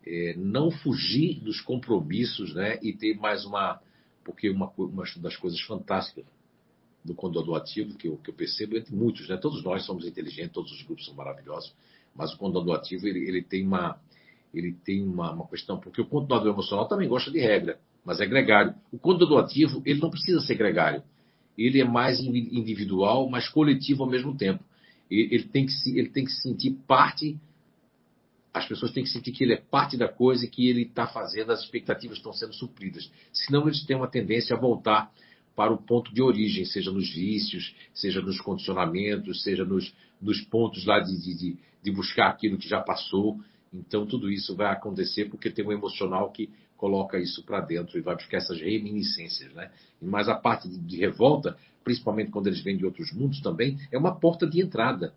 [0.07, 3.81] é, não fugir dos compromissos né, e ter mais uma.
[4.25, 6.25] Porque uma, uma das coisas fantásticas
[7.05, 10.53] do condoador ativo, que eu, que eu percebo, entre muitos, né, todos nós somos inteligentes,
[10.53, 11.75] todos os grupos são maravilhosos,
[12.15, 14.01] mas o condoador ativo ele, ele tem, uma,
[14.55, 18.27] ele tem uma, uma questão, porque o condoador emocional também gosta de regra mas é
[18.27, 18.75] gregário.
[18.93, 21.03] O condutor ativo, ele não precisa ser gregário.
[21.57, 24.65] Ele é mais individual, mas coletivo ao mesmo tempo.
[25.11, 27.39] Ele tem que se, ele tem que se sentir parte,
[28.53, 31.07] as pessoas têm que sentir que ele é parte da coisa e que ele está
[31.07, 33.11] fazendo, as expectativas estão sendo supridas.
[33.33, 35.11] Senão eles têm uma tendência a voltar
[35.57, 40.85] para o ponto de origem, seja nos vícios, seja nos condicionamentos, seja nos, nos pontos
[40.85, 43.39] lá de, de, de buscar aquilo que já passou.
[43.73, 48.03] Então, tudo isso vai acontecer porque tem um emocional que coloca isso para dentro e
[48.03, 49.53] vai buscar essas reminiscências.
[49.55, 49.71] Né?
[50.01, 53.97] Mas a parte de, de, revolta, principalmente quando eles vêm de outros mundos também, é
[53.97, 55.15] uma porta de entrada.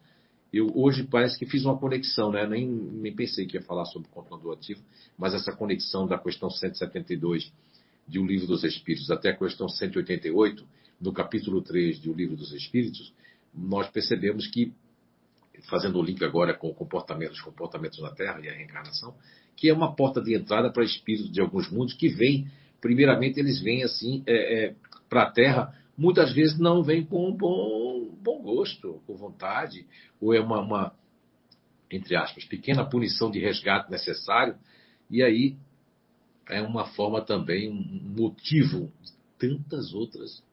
[0.53, 2.47] Eu hoje parece que fiz uma conexão, né?
[2.47, 4.81] nem, nem pensei que ia falar sobre o controlador ativo,
[5.17, 7.51] mas essa conexão da questão 172
[8.07, 10.65] de O Livro dos Espíritos até a questão 188,
[11.01, 13.13] no capítulo 3 de O Livro dos Espíritos,
[13.53, 14.73] nós percebemos que,
[15.69, 19.15] fazendo o link agora com o comportamento, os comportamentos na Terra e a reencarnação,
[19.55, 22.47] que é uma porta de entrada para espíritos de alguns mundos que vêm,
[22.81, 24.75] primeiramente, eles vêm assim é, é,
[25.09, 29.85] para a Terra, muitas vezes não vêm com bom, bom gosto, com vontade,
[30.19, 30.95] ou é uma, uma,
[31.89, 34.57] entre aspas, pequena punição de resgate necessário,
[35.09, 35.55] e aí
[36.47, 40.43] é uma forma também, um motivo de tantas outras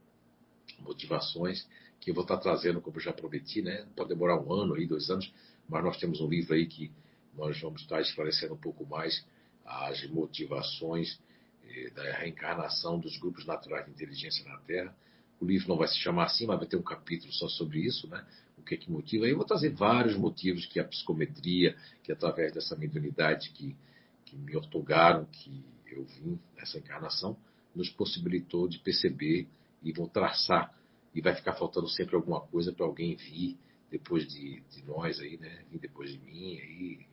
[0.81, 1.67] motivações
[2.01, 3.87] que eu vou estar trazendo, como já prometi, né?
[3.95, 5.33] Pode demorar um ano aí, dois anos,
[5.69, 6.91] mas nós temos um livro aí que
[7.35, 9.25] nós vamos estar esclarecendo um pouco mais
[9.65, 11.21] as motivações
[11.65, 14.95] eh, da reencarnação dos grupos naturais de inteligência na Terra.
[15.43, 18.07] O livro não vai se chamar assim, mas vai ter um capítulo só sobre isso,
[18.07, 18.25] né?
[18.57, 19.25] O que é que motiva.
[19.25, 23.77] Aí eu vou trazer vários motivos que a psicometria, que através dessa mediunidade que,
[24.25, 27.37] que me otorgaram, que eu vim nessa encarnação,
[27.75, 29.49] nos possibilitou de perceber
[29.83, 30.73] e vou traçar.
[31.13, 33.59] E vai ficar faltando sempre alguma coisa para alguém vir
[33.91, 35.65] depois de, de nós aí, né?
[35.69, 37.07] Vir depois de mim aí,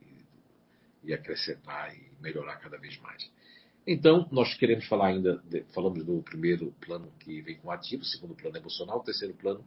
[1.03, 3.27] e acrescentar e melhorar cada vez mais.
[3.91, 8.35] Então, nós queremos falar ainda, de, falamos do primeiro plano que vem com ativo, segundo
[8.35, 9.65] plano emocional, terceiro plano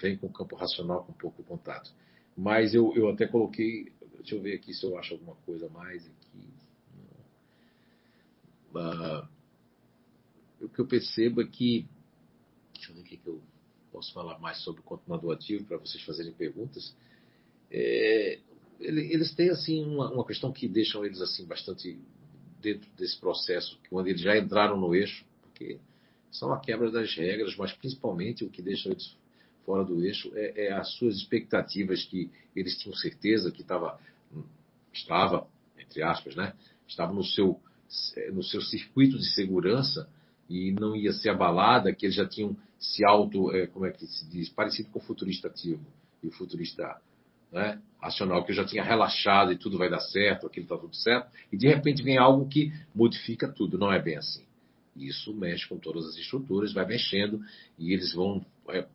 [0.00, 1.92] vem com campo racional com pouco contato.
[2.34, 6.02] Mas eu, eu até coloquei, deixa eu ver aqui se eu acho alguma coisa mais
[6.06, 6.48] aqui.
[8.74, 9.28] Uh,
[10.62, 11.86] o que eu percebo é que,
[12.72, 13.42] deixa eu ver o que eu
[13.92, 16.96] posso falar mais sobre o continuador ativo para vocês fazerem perguntas.
[17.70, 18.38] É,
[18.80, 21.98] eles têm assim uma, uma, questão que deixam eles assim bastante
[22.60, 25.78] dentro desse processo, quando eles já entraram no eixo, porque
[26.30, 29.16] são a quebra das regras, mas principalmente o que deixa eles
[29.64, 33.98] fora do eixo é, é as suas expectativas que eles tinham certeza que estava
[34.92, 35.46] estava
[35.78, 36.54] entre aspas, né,
[36.86, 37.60] estava no seu
[38.32, 40.08] no seu circuito de segurança
[40.48, 44.06] e não ia ser abalada, que eles já tinham se auto, é, como é que
[44.06, 45.84] se diz, parecido com o futurista ativo
[46.22, 47.00] e o futurista
[47.52, 50.94] né, racional, que eu já tinha relaxado e tudo vai dar certo, aquilo está tudo
[50.94, 53.78] certo, e de repente vem algo que modifica tudo.
[53.78, 54.44] Não é bem assim.
[54.96, 57.40] Isso mexe com todas as estruturas, vai mexendo
[57.78, 58.44] e eles vão.
[58.68, 58.86] É,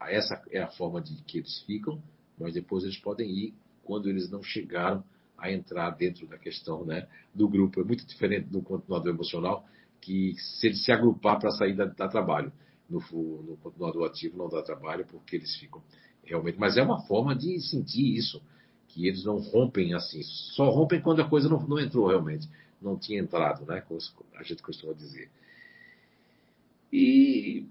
[0.00, 2.02] essa é a forma de que eles ficam,
[2.38, 5.04] mas depois eles podem ir quando eles não chegaram
[5.38, 7.80] a entrar dentro da questão né, do grupo.
[7.80, 9.66] É muito diferente do continuador emocional,
[10.00, 12.52] que se ele se agrupar para sair dá, trabalho.
[12.88, 15.82] No, no, continuador ativo não dá trabalho, porque eles ficam
[16.24, 16.58] realmente.
[16.58, 18.42] Mas é uma forma de sentir isso,
[18.88, 20.22] que eles não rompem assim.
[20.22, 22.48] Só rompem quando a coisa não, não entrou realmente,
[22.80, 23.80] não tinha entrado, né?
[23.80, 24.00] Como
[24.36, 25.30] a gente costuma dizer.
[26.92, 27.66] E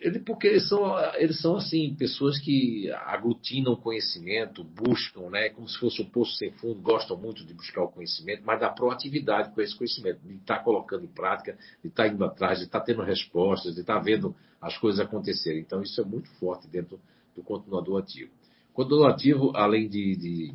[0.00, 5.78] ele, porque eles são, eles são assim, pessoas que aglutinam conhecimento, buscam, né, como se
[5.78, 9.60] fosse um poço sem fundo, gostam muito de buscar o conhecimento, mas da proatividade com
[9.60, 13.74] esse conhecimento, de estar colocando em prática, de estar indo atrás, de estar tendo respostas,
[13.74, 15.60] de estar vendo as coisas acontecerem.
[15.60, 16.98] Então, isso é muito forte dentro
[17.34, 18.30] do continuador ativo.
[18.70, 20.54] O continuador ativo, além de, de,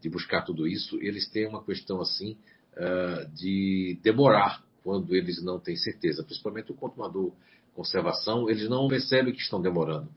[0.00, 2.36] de buscar tudo isso, eles têm uma questão assim
[2.74, 7.32] uh, de demorar quando eles não têm certeza, principalmente o continuador
[7.78, 10.08] conservação, eles não percebem que estão demorando.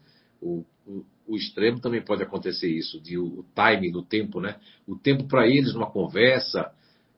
[0.42, 4.60] O, o, o extremo também pode acontecer isso, de o, o timing do tempo, né?
[4.88, 6.72] O tempo para eles numa conversa,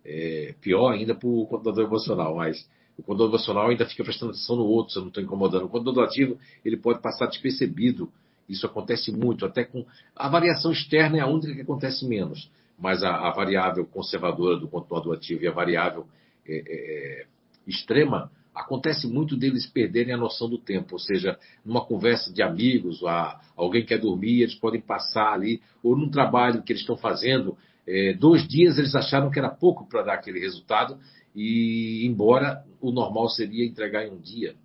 [0.03, 4.55] é, pior ainda para o contador emocional, mas o contador emocional ainda fica prestando atenção
[4.55, 5.65] no outro, se eu não estou incomodando.
[5.65, 8.11] O contador ativo, ele pode passar despercebido.
[8.47, 9.85] Isso acontece muito, até com.
[10.15, 14.67] A variação externa é a única que acontece menos, mas a, a variável conservadora do
[14.67, 16.05] contador ativo e a variável
[16.45, 17.25] é, é, é
[17.65, 23.03] extrema acontece muito deles perderem a noção do tempo, ou seja, numa conversa de amigos,
[23.03, 27.57] a, alguém quer dormir, eles podem passar ali, ou num trabalho que eles estão fazendo,
[27.85, 30.97] é, dois dias eles acharam que era pouco para dar aquele resultado,
[31.35, 34.55] e embora o normal seria entregar em um dia,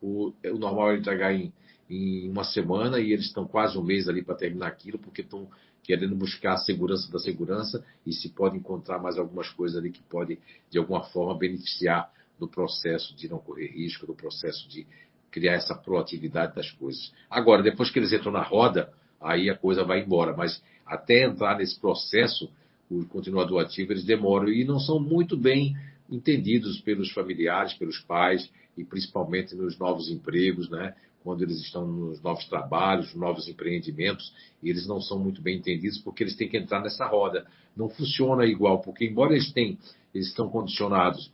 [0.00, 1.52] o, o normal é entregar em,
[1.88, 5.48] em uma semana e eles estão quase um mês ali para terminar aquilo, porque estão
[5.82, 10.02] querendo buscar a segurança da segurança e se pode encontrar mais algumas coisas ali que
[10.02, 10.38] pode,
[10.70, 14.86] de alguma forma, beneficiar do processo de não correr risco, do processo de
[15.30, 17.12] criar essa proatividade das coisas.
[17.28, 18.92] Agora, depois que eles entram na roda,
[19.24, 20.36] aí a coisa vai embora.
[20.36, 22.50] Mas até entrar nesse processo,
[22.90, 25.74] o continuador ativo, eles demoram e não são muito bem
[26.10, 30.94] entendidos pelos familiares, pelos pais e principalmente nos novos empregos, né?
[31.22, 34.30] Quando eles estão nos novos trabalhos, novos empreendimentos,
[34.62, 37.46] eles não são muito bem entendidos porque eles têm que entrar nessa roda.
[37.74, 39.78] Não funciona igual, porque embora eles tenham,
[40.14, 41.32] eles estão condicionados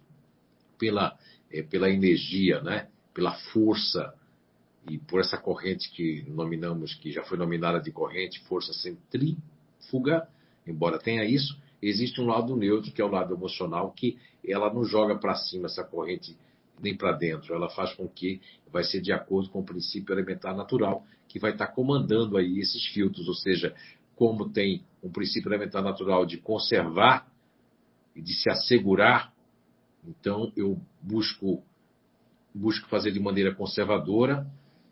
[0.79, 1.18] pela,
[1.53, 2.87] é, pela energia, né?
[3.12, 4.14] pela força
[4.88, 10.29] e por essa corrente que nominamos, que já foi nominada de corrente, força centrífuga,
[10.66, 14.85] embora tenha isso, existe um lado neutro, que é o lado emocional, que ela não
[14.85, 16.37] joga para cima essa corrente
[16.83, 18.40] nem para dentro, ela faz com que
[18.73, 22.59] vai ser de acordo com o princípio elementar natural, que vai estar tá comandando aí
[22.59, 23.75] esses filtros, ou seja,
[24.16, 27.31] como tem um princípio elementar natural de conservar
[28.16, 29.33] e de se assegurar
[30.07, 31.62] então, eu busco,
[32.55, 34.47] busco fazer de maneira conservadora,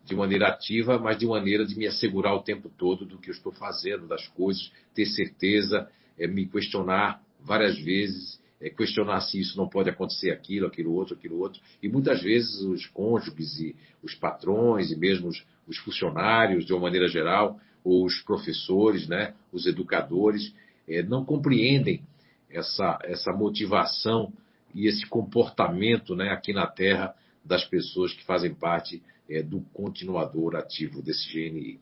[0.09, 3.35] de maneira ativa, mas de maneira de me assegurar o tempo todo do que eu
[3.35, 9.57] estou fazendo, das coisas, ter certeza, é, me questionar várias vezes, é, questionar se isso
[9.57, 11.61] não pode acontecer aquilo, aquilo outro, aquilo outro.
[11.83, 16.83] E muitas vezes os cônjuges e os patrões e mesmo os, os funcionários, de uma
[16.83, 20.55] maneira geral, ou os professores, né, os educadores,
[20.89, 22.03] é, não compreendem
[22.51, 24.33] essa, essa motivação
[24.75, 30.57] e esse comportamento né, aqui na Terra das pessoas que fazem parte é, do continuador
[30.57, 31.81] ativo desse GNI.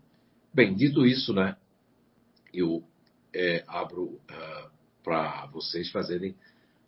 [0.52, 1.56] Bem, dito isso, né,
[2.52, 2.82] eu
[3.35, 4.70] é, abro uh, ah,
[5.04, 6.35] para vocês fazerem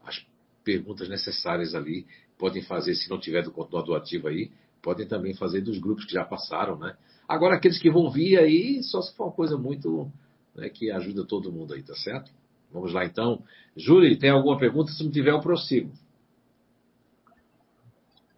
[0.05, 0.25] as
[0.65, 2.07] perguntas necessárias ali.
[2.39, 6.13] Podem fazer, se não tiver do continuador ativo aí, podem também fazer dos grupos que
[6.15, 6.97] já passaram, né?
[7.29, 10.11] Agora, aqueles que vão vir aí, só se for uma coisa muito
[10.55, 12.31] né, que ajuda todo mundo aí, tá certo?
[12.73, 13.43] Vamos lá então.
[13.77, 14.91] Júlia, tem alguma pergunta?
[14.93, 15.93] Se não tiver, eu prossigo.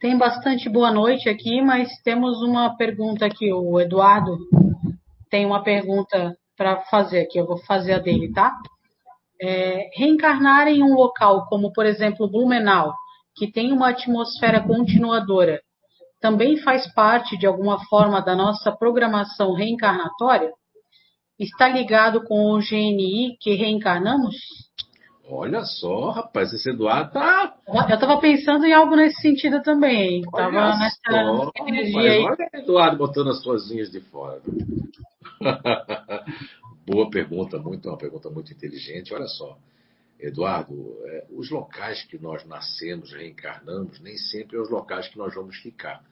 [0.01, 3.53] Tem bastante boa noite aqui, mas temos uma pergunta aqui.
[3.53, 4.39] O Eduardo
[5.29, 7.39] tem uma pergunta para fazer aqui.
[7.39, 8.57] Eu vou fazer a dele, tá?
[9.39, 12.95] É, reencarnar em um local como, por exemplo, Blumenau,
[13.37, 15.61] que tem uma atmosfera continuadora,
[16.19, 20.51] também faz parte de alguma forma da nossa programação reencarnatória?
[21.39, 24.37] está ligado com o GNI que reencarnamos?
[25.31, 27.55] Olha só, rapaz, esse Eduardo tá.
[27.67, 30.23] Eu estava pensando em algo nesse sentido também.
[30.33, 32.25] Olha tava nessa só, energia aí.
[32.25, 34.41] Olha Eduardo botando as suas de fora.
[36.87, 39.15] Boa pergunta, muito, uma pergunta muito inteligente.
[39.15, 39.57] Olha só,
[40.19, 45.35] Eduardo, é, os locais que nós nascemos, reencarnamos, nem sempre é os locais que nós
[45.35, 46.03] vamos ficar.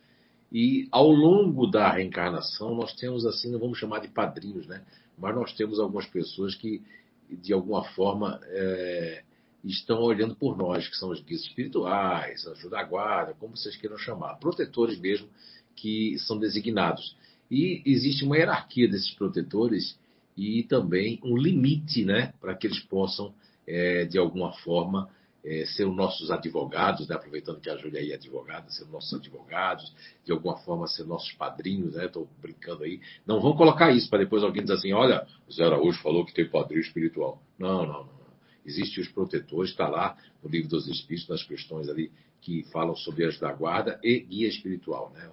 [0.52, 4.82] E ao longo da reencarnação, nós temos assim, não vamos chamar de padrinhos, né?
[5.18, 6.82] mas nós temos algumas pessoas que,
[7.30, 9.22] de alguma forma, é,
[9.64, 13.98] estão olhando por nós, que são os guias espirituais, anjos da guarda, como vocês queiram
[13.98, 15.28] chamar, protetores mesmo,
[15.74, 17.16] que são designados.
[17.50, 19.98] E existe uma hierarquia desses protetores,
[20.36, 23.34] e também um limite, né, para que eles possam,
[23.66, 25.08] é, de alguma forma,
[25.48, 29.14] é, ser os nossos advogados, né, aproveitando que a Júlia aí é advogada, ser nossos
[29.14, 29.90] advogados,
[30.22, 33.00] de alguma forma ser nossos padrinhos, né, estou brincando aí.
[33.26, 36.34] Não vão colocar isso para depois alguém dizer assim, olha, o Zé Araújo falou que
[36.34, 37.42] tem padrinho espiritual.
[37.58, 38.18] Não, não, não.
[38.66, 43.24] Existem os protetores, está lá no livro dos Espíritos, nas questões ali que falam sobre
[43.24, 45.30] as da guarda e guia espiritual, né?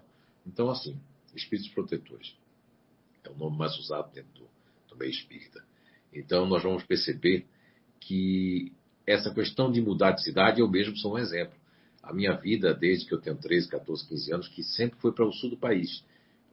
[0.48, 0.98] Então, assim,
[1.36, 2.34] espíritos protetores.
[3.24, 4.48] É o nome mais usado dentro do,
[4.88, 5.62] do meio espírita.
[6.14, 7.46] Então, nós vamos perceber
[8.00, 8.72] que
[9.06, 11.56] essa questão de mudar de cidade, eu mesmo sou um exemplo.
[12.02, 15.26] A minha vida, desde que eu tenho 13, 14, 15 anos, que sempre foi para
[15.26, 16.04] o sul do país.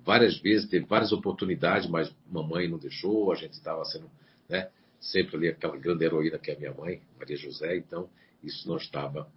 [0.05, 4.11] Várias vezes, teve várias oportunidades, mas mamãe não deixou, a gente estava sendo,
[4.49, 4.69] né,
[5.01, 8.09] sempre ali aquela grande heroína que é a minha mãe, Maria José, então
[8.43, 9.29] isso não estava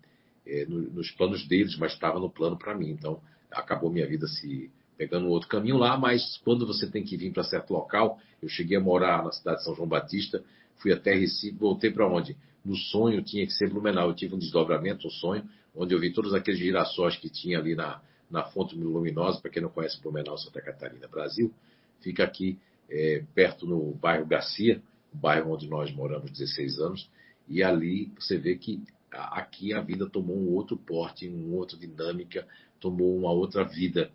[0.46, 2.90] é, no, nos planos deles, mas estava no plano para mim.
[2.90, 7.18] Então, acabou minha vida se pegando um outro caminho lá, mas quando você tem que
[7.18, 10.44] vir para certo local, eu cheguei a morar na cidade de São João Batista,
[10.78, 12.36] fui até Recife, voltei para onde?
[12.66, 14.10] No sonho tinha que ser Blumenau.
[14.10, 17.76] Eu tive um desdobramento, um sonho, onde eu vi todos aqueles girassóis que tinha ali
[17.76, 21.54] na, na Fonte Luminosa, para quem não conhece Blumenau, Santa Catarina, Brasil.
[22.02, 22.58] Fica aqui
[22.90, 24.82] é, perto no bairro Garcia,
[25.14, 27.10] o bairro onde nós moramos 16 anos,
[27.48, 32.48] e ali você vê que aqui a vida tomou um outro porte, uma outra dinâmica,
[32.80, 34.12] tomou uma outra vida.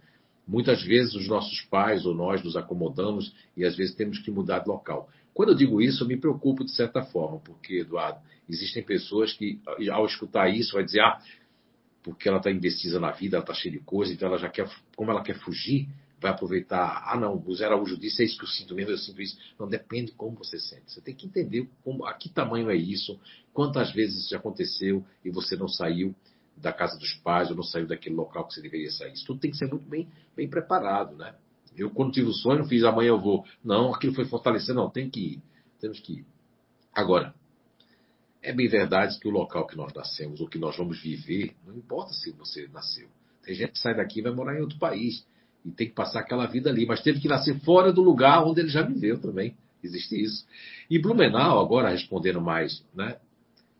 [0.46, 4.60] Muitas vezes os nossos pais ou nós nos acomodamos e às vezes temos que mudar
[4.60, 5.08] de local.
[5.34, 9.60] Quando eu digo isso, eu me preocupo de certa forma, porque, Eduardo, existem pessoas que,
[9.90, 11.20] ao escutar isso, vai dizer, ah,
[12.02, 14.68] porque ela está indecisa na vida, ela está cheia de coisa, então ela já quer,
[14.96, 15.88] como ela quer fugir,
[16.20, 17.02] vai aproveitar.
[17.06, 19.38] Ah, não, o Zé Araújo disse, é isso que eu sinto mesmo, eu sinto isso.
[19.58, 20.92] Não, depende como você sente.
[20.92, 23.18] Você tem que entender como, a que tamanho é isso,
[23.52, 26.14] quantas vezes isso já aconteceu e você não saiu
[26.56, 29.12] da casa dos pais ou não saiu daquele local que você deveria sair.
[29.12, 31.34] Isso tudo tem que ser muito bem, bem preparado, né?
[31.76, 33.44] Eu, quando tive o sonho, fiz amanhã eu vou.
[33.64, 35.42] Não, aquilo foi fortalecer, não, tem que ir.
[35.80, 36.26] Temos que ir.
[36.94, 37.34] Agora,
[38.42, 41.76] é bem verdade que o local que nós nascemos, ou que nós vamos viver, não
[41.76, 43.08] importa se você nasceu.
[43.42, 45.24] Tem gente que sai daqui e vai morar em outro país
[45.64, 48.60] e tem que passar aquela vida ali, mas teve que nascer fora do lugar onde
[48.60, 49.56] ele já viveu também.
[49.82, 50.46] Existe isso.
[50.88, 53.18] E Blumenau, agora respondendo mais né,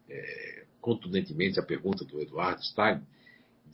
[0.09, 3.03] é, contundentemente a pergunta do Eduardo Stein,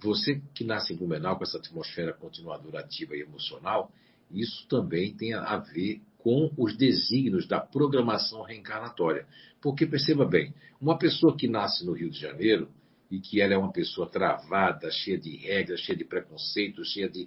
[0.03, 3.91] você que nasce em Blumenau com essa atmosfera continuadora ativa e emocional,
[4.31, 9.27] isso também tem a ver com os desígnios da programação reencarnatória.
[9.61, 12.69] Porque perceba bem, uma pessoa que nasce no Rio de Janeiro,
[13.11, 17.27] e que ela é uma pessoa travada, cheia de regras, cheia de preconceitos, cheia de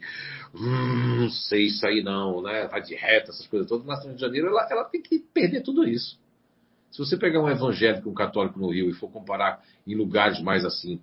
[0.53, 2.67] hum, não sei isso aí não, né?
[2.67, 5.19] Vai de reta, essas coisas todas, nasce no Rio de Janeiro, ela, ela tem que
[5.19, 6.19] perder tudo isso.
[6.91, 10.65] Se você pegar um evangélico um católico no Rio e for comparar em lugares mais
[10.65, 10.99] assim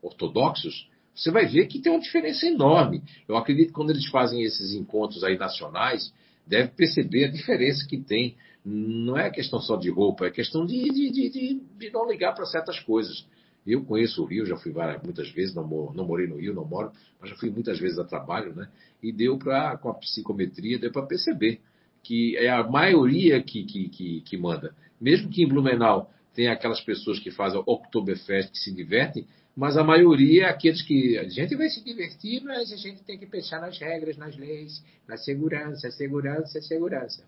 [0.00, 3.02] ortodoxos, você vai ver que tem uma diferença enorme.
[3.28, 6.12] Eu acredito que quando eles fazem esses encontros aí nacionais,
[6.46, 8.36] deve perceber a diferença que tem.
[8.64, 12.46] Não é questão só de roupa, é questão de, de, de, de não ligar para
[12.46, 13.26] certas coisas.
[13.66, 16.66] Eu conheço o Rio, já fui várias, muitas vezes, não, não morei no Rio, não
[16.66, 18.68] moro, mas já fui muitas vezes a trabalho, né?
[19.02, 21.60] E deu para, com a psicometria, deu para perceber
[22.02, 24.74] que é a maioria que, que, que, que, manda.
[25.00, 29.76] Mesmo que em Blumenau tenha aquelas pessoas que fazem o Oktoberfest, que se divertem, mas
[29.76, 33.26] a maioria é aqueles que a gente vai se divertir, mas a gente tem que
[33.26, 37.24] pensar nas regras, nas leis, na segurança, segurança, segurança.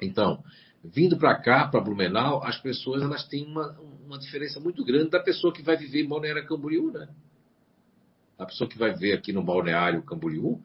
[0.00, 0.44] Então,
[0.84, 3.72] vindo para cá, para Blumenau, as pessoas elas têm uma,
[4.04, 7.08] uma diferença muito grande da pessoa que vai viver em Balneário Camboriú, né?
[8.38, 10.62] A pessoa que vai viver aqui no Balneário Camboriú,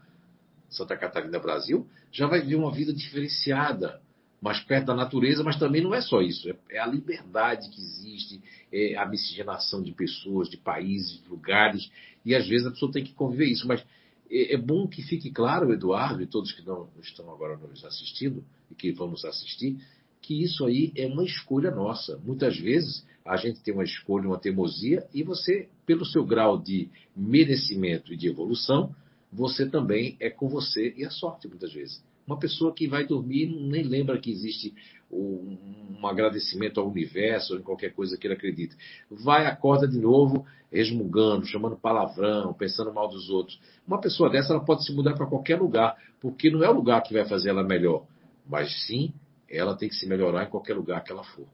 [0.70, 4.02] Santa Catarina, Brasil, já vai viver uma vida diferenciada,
[4.44, 7.80] mais perto da natureza, mas também não é só isso, é, é a liberdade que
[7.80, 8.42] existe,
[8.74, 11.90] é a miscigenação de pessoas, de países, de lugares,
[12.26, 13.82] e às vezes a pessoa tem que conviver isso, mas
[14.30, 18.44] é, é bom que fique claro, Eduardo, e todos que não estão agora nos assistindo
[18.70, 19.78] e que vamos assistir,
[20.22, 22.18] que isso aí é uma escolha nossa.
[22.18, 26.90] Muitas vezes a gente tem uma escolha, uma teimosia, e você, pelo seu grau de
[27.16, 28.94] merecimento e de evolução,
[29.32, 32.04] você também é com você e a sorte, muitas vezes.
[32.26, 34.74] Uma pessoa que vai dormir nem lembra que existe
[35.12, 38.76] um agradecimento ao universo ou em qualquer coisa que ele acredite.
[39.10, 43.60] Vai, acorda de novo, resmungando, chamando palavrão, pensando mal dos outros.
[43.86, 47.04] Uma pessoa dessa ela pode se mudar para qualquer lugar, porque não é o lugar
[47.04, 48.06] que vai fazer ela melhor,
[48.46, 49.14] mas sim
[49.50, 51.48] ela tem que se melhorar em qualquer lugar que ela for.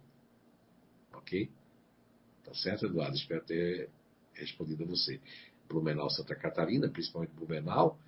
[1.14, 1.50] Ok?
[2.46, 3.16] Tá certo, Eduardo?
[3.16, 3.90] Espero ter
[4.34, 5.20] respondido a você.
[5.68, 8.00] Blumenau, Santa Catarina, principalmente Blumenau,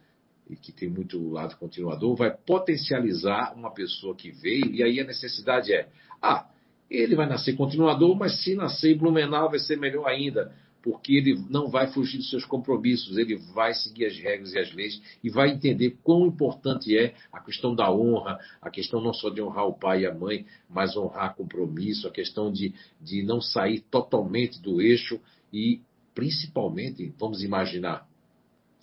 [0.50, 5.06] e que tem muito lado continuador, vai potencializar uma pessoa que veio, e aí a
[5.06, 5.88] necessidade é:
[6.22, 6.48] ah,
[6.90, 11.36] ele vai nascer continuador, mas se nascer em Blumenau vai ser melhor ainda, porque ele
[11.50, 15.30] não vai fugir dos seus compromissos, ele vai seguir as regras e as leis e
[15.30, 19.68] vai entender quão importante é a questão da honra, a questão não só de honrar
[19.68, 24.62] o pai e a mãe, mas honrar compromisso, a questão de, de não sair totalmente
[24.62, 25.20] do eixo
[25.54, 25.82] e,
[26.16, 28.08] principalmente, vamos imaginar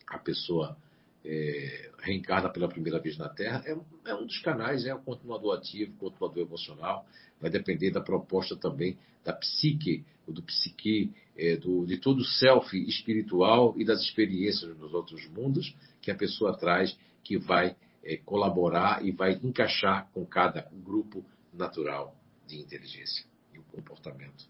[0.07, 0.77] a pessoa
[1.25, 3.77] é, reencarna pela primeira vez na Terra, é,
[4.11, 7.07] é, um dos canais, é o continuador ativo, continuador emocional,
[7.41, 12.77] vai depender da proposta também da psique, do psique, é, do, de todo o self
[12.89, 19.05] espiritual e das experiências nos outros mundos que a pessoa traz, que vai é, colaborar
[19.05, 22.15] e vai encaixar com cada grupo natural
[22.47, 24.47] de inteligência e o comportamento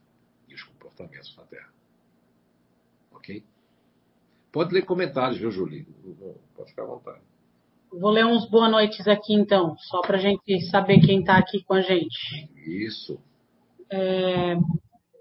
[0.49, 1.73] e os comportamentos na Terra.
[3.11, 3.43] Ok?
[4.53, 5.87] Pode ler comentários, viu, Julie?
[6.57, 7.21] Pode ficar à vontade.
[7.93, 11.63] Vou ler uns boa noites aqui, então, só para a gente saber quem está aqui
[11.65, 12.51] com a gente.
[12.57, 13.19] Isso.
[13.91, 14.57] É,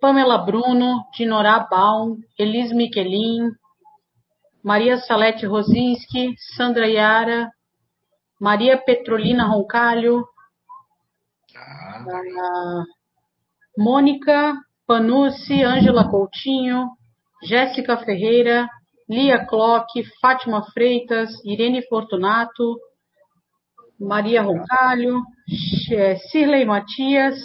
[0.02, 3.52] Pamela Bruno, Dinorá Baum, Elis Miquelin,
[4.64, 7.50] Maria Salete Rosinski, Sandra Yara,
[8.40, 10.28] Maria Petrolina Roncalho,
[11.56, 12.06] ah.
[12.08, 12.84] ah
[13.78, 14.56] Mônica
[14.86, 16.90] Panucci, Ângela Coutinho,
[17.44, 18.68] Jéssica Ferreira,
[19.10, 22.78] Lia Clock, Fátima Freitas, Irene Fortunato,
[24.00, 25.22] Maria Roncalho,
[26.32, 27.40] Cirlei Matias.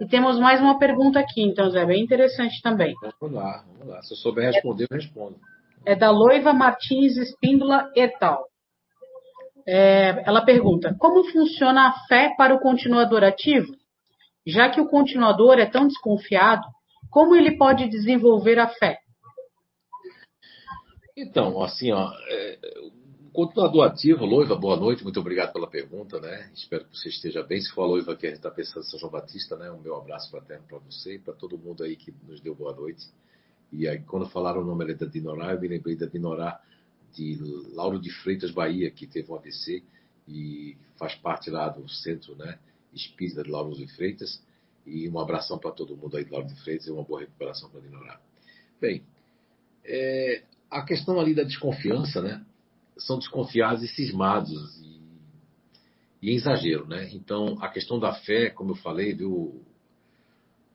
[0.00, 2.94] E temos mais uma pergunta aqui, então, Zé, bem interessante também.
[3.20, 4.02] Vamos lá, vamos lá.
[4.02, 5.36] Se eu souber responder, eu respondo.
[5.86, 8.44] É da Loiva Martins Espíndola et al.
[9.66, 13.72] É, ela pergunta: como funciona a fé para o continuador ativo?
[14.46, 16.62] Já que o continuador é tão desconfiado,
[17.10, 18.98] como ele pode desenvolver a fé?
[21.16, 22.58] Então, assim, ó, é,
[23.32, 26.50] continuador ativo, Loiva, boa noite, muito obrigado pela pergunta, né?
[26.54, 27.58] Espero que você esteja bem.
[27.58, 29.70] Se for a Loiva que a gente está pensando em São João Batista, né?
[29.70, 32.76] O meu abraço fraterno para você e para todo mundo aí que nos deu boa
[32.76, 33.06] noite.
[33.72, 36.60] E aí, quando falaram o nome ali da Dinorá, eu me lembrei da Dinorá
[37.14, 37.38] de
[37.72, 39.82] Lauro de Freitas, Bahia, que teve um AVC
[40.28, 42.58] e faz parte lá do centro, né?
[42.92, 44.42] Espírita de Lauro de Freitas.
[44.84, 47.70] E um abração para todo mundo aí de Lauro de Freitas e uma boa recuperação
[47.70, 48.20] para Dinorá.
[48.78, 49.02] Bem,
[49.82, 52.44] é, a questão ali da desconfiança, né?
[52.98, 55.00] São desconfiados e cismados e,
[56.22, 57.08] e exagero, né?
[57.12, 59.62] Então, a questão da fé, como eu falei, viu,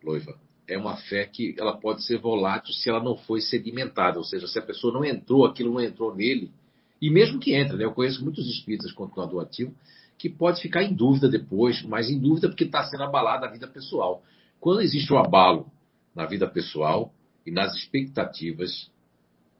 [0.04, 0.38] Loiva,
[0.68, 4.48] é uma fé que ela pode ser volátil se ela não foi sedimentada, ou seja,
[4.48, 6.52] se a pessoa não entrou, aquilo não entrou nele,
[7.02, 7.84] e mesmo que entre, né?
[7.84, 9.76] Eu conheço muitos espíritas continuador ativo
[10.18, 13.68] que pode ficar em dúvida depois, mas em dúvida porque está sendo abalada a vida
[13.68, 14.24] pessoal.
[14.60, 15.72] Quando existe o um abalo
[16.14, 17.12] na vida pessoal
[17.44, 18.92] e nas expectativas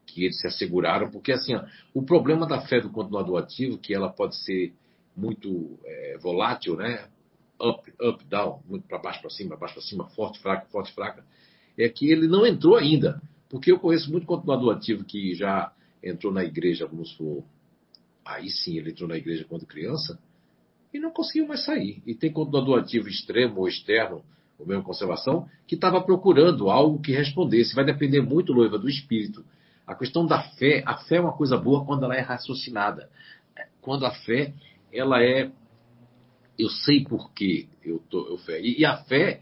[0.06, 3.94] que eles se asseguraram, porque assim, ó, o problema da fé do continuador ativo, que
[3.94, 4.74] ela pode ser
[5.16, 7.08] muito é, volátil, né?
[7.62, 11.24] Up, up, down, muito para baixo, para cima, baixo, para cima, forte, fraca, forte, fraca,
[11.78, 13.22] é que ele não entrou ainda.
[13.50, 15.72] Porque eu conheço muito continuador ativo que já
[16.02, 17.44] entrou na igreja, vamos supor,
[18.26, 20.18] aí sim ele entrou na igreja quando criança,
[20.94, 22.02] e não conseguiu mais sair.
[22.06, 24.24] E tem continuador ativo extremo ou externo,
[24.58, 27.74] o mesmo conservação, que estava procurando algo que respondesse.
[27.76, 29.44] Vai depender muito, noiva, do espírito.
[29.86, 33.10] A questão da fé, a fé é uma coisa boa quando ela é raciocinada.
[33.82, 34.54] Quando a fé,
[34.94, 35.52] ela é.
[36.58, 38.62] Eu sei por que eu, tô, eu fé.
[38.62, 39.42] E, e a fé,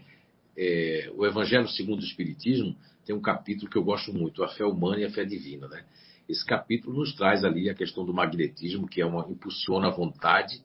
[0.56, 2.74] é, o Evangelho segundo o Espiritismo,
[3.04, 5.68] tem um capítulo que eu gosto muito, a fé humana e a fé divina.
[5.68, 5.84] Né?
[6.28, 10.62] Esse capítulo nos traz ali a questão do magnetismo, que é uma, impulsiona a vontade.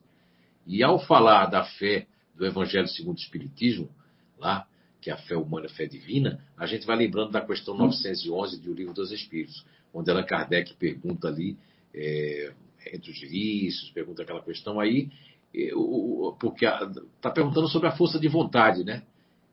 [0.66, 3.90] E ao falar da fé do Evangelho segundo o Espiritismo,
[4.38, 4.66] lá,
[5.06, 8.60] que é a fé humana, a fé divina, a gente vai lembrando da questão 911
[8.60, 11.56] do Livro dos Espíritos, onde Allan Kardec pergunta ali,
[11.94, 12.52] é,
[12.92, 15.08] entre os vícios, pergunta aquela questão aí,
[16.40, 19.04] porque está perguntando sobre a força de vontade, né?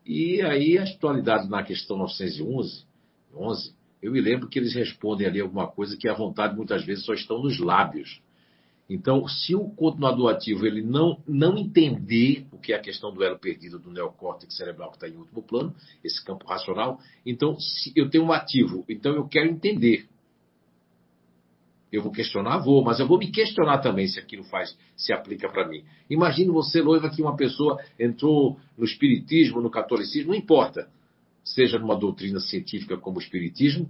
[0.03, 2.85] E aí a atualidade na questão 911,
[3.35, 7.05] 11, eu me lembro que eles respondem ali alguma coisa que a vontade muitas vezes
[7.05, 8.19] só estão nos lábios.
[8.89, 13.23] Então, se o continuador ativo ele não, não entender o que é a questão do
[13.23, 15.73] elo perdido do neocórtex cerebral que está em último plano,
[16.03, 20.07] esse campo racional, então se eu tenho um ativo, então eu quero entender.
[21.91, 25.47] Eu vou questionar, vou, mas eu vou me questionar também se aquilo faz, se aplica
[25.47, 25.85] para mim.
[26.09, 30.89] Imagine você, noiva, que uma pessoa entrou no espiritismo, no catolicismo, não importa,
[31.43, 33.89] seja numa doutrina científica como o espiritismo,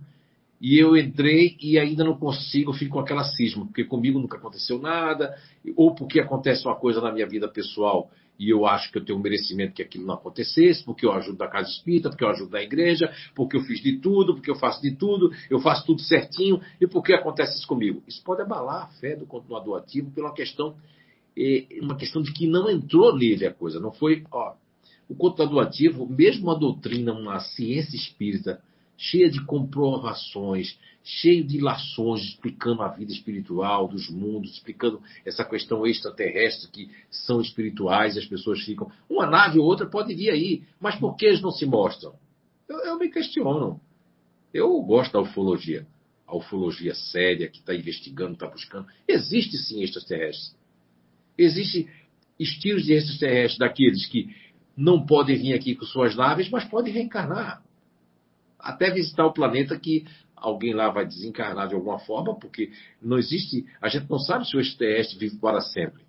[0.64, 4.80] e eu entrei e ainda não consigo, fico com aquela cisma, porque comigo nunca aconteceu
[4.80, 5.36] nada,
[5.76, 8.10] ou porque acontece uma coisa na minha vida pessoal
[8.40, 11.38] e eu acho que eu tenho um merecimento que aquilo não acontecesse, porque eu ajudo
[11.38, 14.56] da casa espírita, porque eu ajudo da igreja, porque eu fiz de tudo, porque eu
[14.56, 18.02] faço de tudo, eu faço tudo certinho, e por que acontece isso comigo?
[18.08, 20.78] Isso pode abalar a fé do continuador ativo pela questão,
[21.38, 24.54] é, uma questão de que não entrou nele a coisa, não foi, ó,
[25.10, 28.62] o continuador ativo, mesmo uma doutrina, uma ciência espírita,
[28.98, 35.86] cheia de comprovações, cheio de lações, explicando a vida espiritual dos mundos, explicando essa questão
[35.86, 38.92] extraterrestre que são espirituais e as pessoas ficam.
[39.10, 42.14] Uma nave ou outra pode vir aí, mas por que eles não se mostram?
[42.68, 43.80] Eu, eu me questiono.
[44.54, 45.86] Eu gosto da ufologia.
[46.26, 48.88] A ufologia séria, que está investigando, está buscando.
[49.08, 50.56] Existe sim extraterrestres.
[51.38, 51.88] Existem
[52.40, 54.34] estilos de extraterrestres daqueles que
[54.76, 57.62] não podem vir aqui com suas naves, mas podem reencarnar.
[58.64, 60.06] Até visitar o planeta que
[60.38, 64.56] alguém lá vai desencarnar de alguma forma, porque não existe, a gente não sabe se
[64.56, 66.04] o extraterrestre vive para sempre.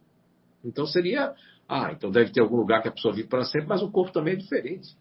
[0.65, 1.35] Então seria,
[1.69, 4.13] ah, então deve ter algum lugar que a pessoa vive para sempre, mas o corpo
[4.13, 4.97] também é diferente.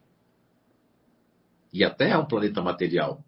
[1.71, 3.23] E a Terra é um planeta material,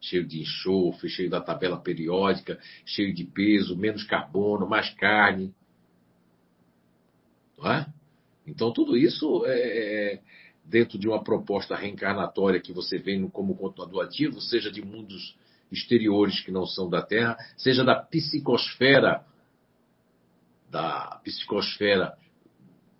[0.00, 5.54] cheio de enxofre, cheio da tabela periódica, cheio de peso, menos carbono, mais carne.
[7.56, 7.86] Não é?
[8.46, 10.20] Então tudo isso é, é
[10.70, 15.36] dentro de uma proposta reencarnatória que você vê como continuador ativo, seja de mundos
[15.70, 19.24] exteriores que não são da Terra, seja da psicosfera,
[20.70, 22.14] da psicosfera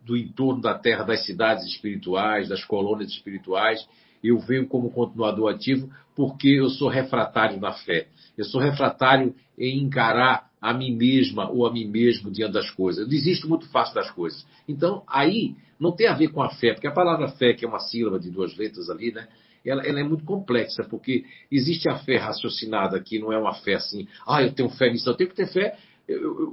[0.04, 3.88] do entorno da Terra, das cidades espirituais, das colônias espirituais,
[4.22, 8.08] eu venho como continuador ativo porque eu sou refratário na fé.
[8.36, 13.02] Eu sou refratário em encarar a mim mesma ou a mim mesmo diante das coisas.
[13.02, 14.46] Eu desisto muito fácil das coisas.
[14.68, 17.68] Então, aí não tem a ver com a fé, porque a palavra fé, que é
[17.68, 19.26] uma sílaba de duas letras ali, né?
[19.64, 23.74] Ela, ela, é muito complexa, porque existe a fé raciocinada que não é uma fé
[23.74, 25.76] assim, ah, eu tenho fé nisso, eu tenho que ter fé.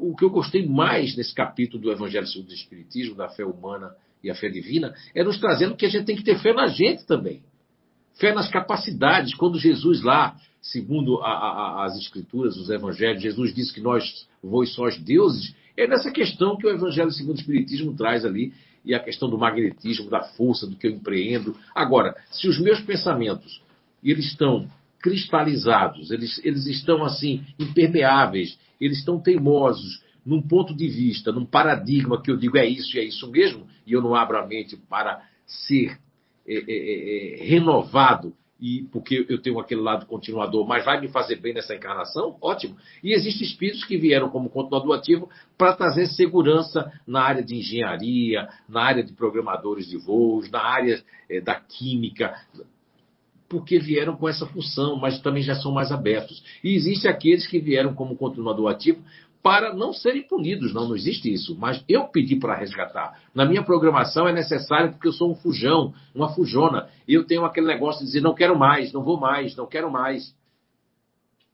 [0.02, 3.96] O que eu gostei mais nesse capítulo do Evangelho segundo o Espiritismo, da fé humana
[4.24, 6.68] e a fé divina, é nos trazendo que a gente tem que ter fé na
[6.68, 7.42] gente também.
[8.20, 9.34] Fé nas capacidades.
[9.36, 14.74] Quando Jesus lá, segundo a, a, as Escrituras, os Evangelhos, Jesus disse que nós, vós
[14.74, 18.54] sós deuses, é nessa questão que o Evangelho segundo o Espiritismo traz ali,
[18.84, 21.56] e a questão do magnetismo, da força, do que eu empreendo.
[21.76, 23.62] Agora, se os meus pensamentos
[24.02, 31.32] eles estão cristalizados, eles, eles estão assim impermeáveis, eles estão teimosos num ponto de vista,
[31.32, 34.38] num paradigma que eu digo é isso e é isso mesmo, e eu não abro
[34.38, 35.98] a mente para ser
[36.48, 41.08] é, é, é, é renovado e porque eu tenho aquele lado continuador, mas vai me
[41.08, 42.76] fazer bem nessa encarnação, ótimo.
[43.04, 48.48] E existem espíritos que vieram como continuador ativo para trazer segurança na área de engenharia,
[48.68, 52.36] na área de programadores de voos, na área é, da química,
[53.48, 56.44] porque vieram com essa função, mas também já são mais abertos.
[56.64, 59.02] E existem aqueles que vieram como continuador ativo
[59.42, 60.74] para não serem punidos.
[60.74, 61.56] Não, não existe isso.
[61.58, 63.20] Mas eu pedi para resgatar.
[63.34, 66.90] Na minha programação é necessário porque eu sou um fujão, uma fujona.
[67.08, 69.92] E eu tenho aquele negócio de dizer: não quero mais, não vou mais, não quero
[69.92, 70.36] mais.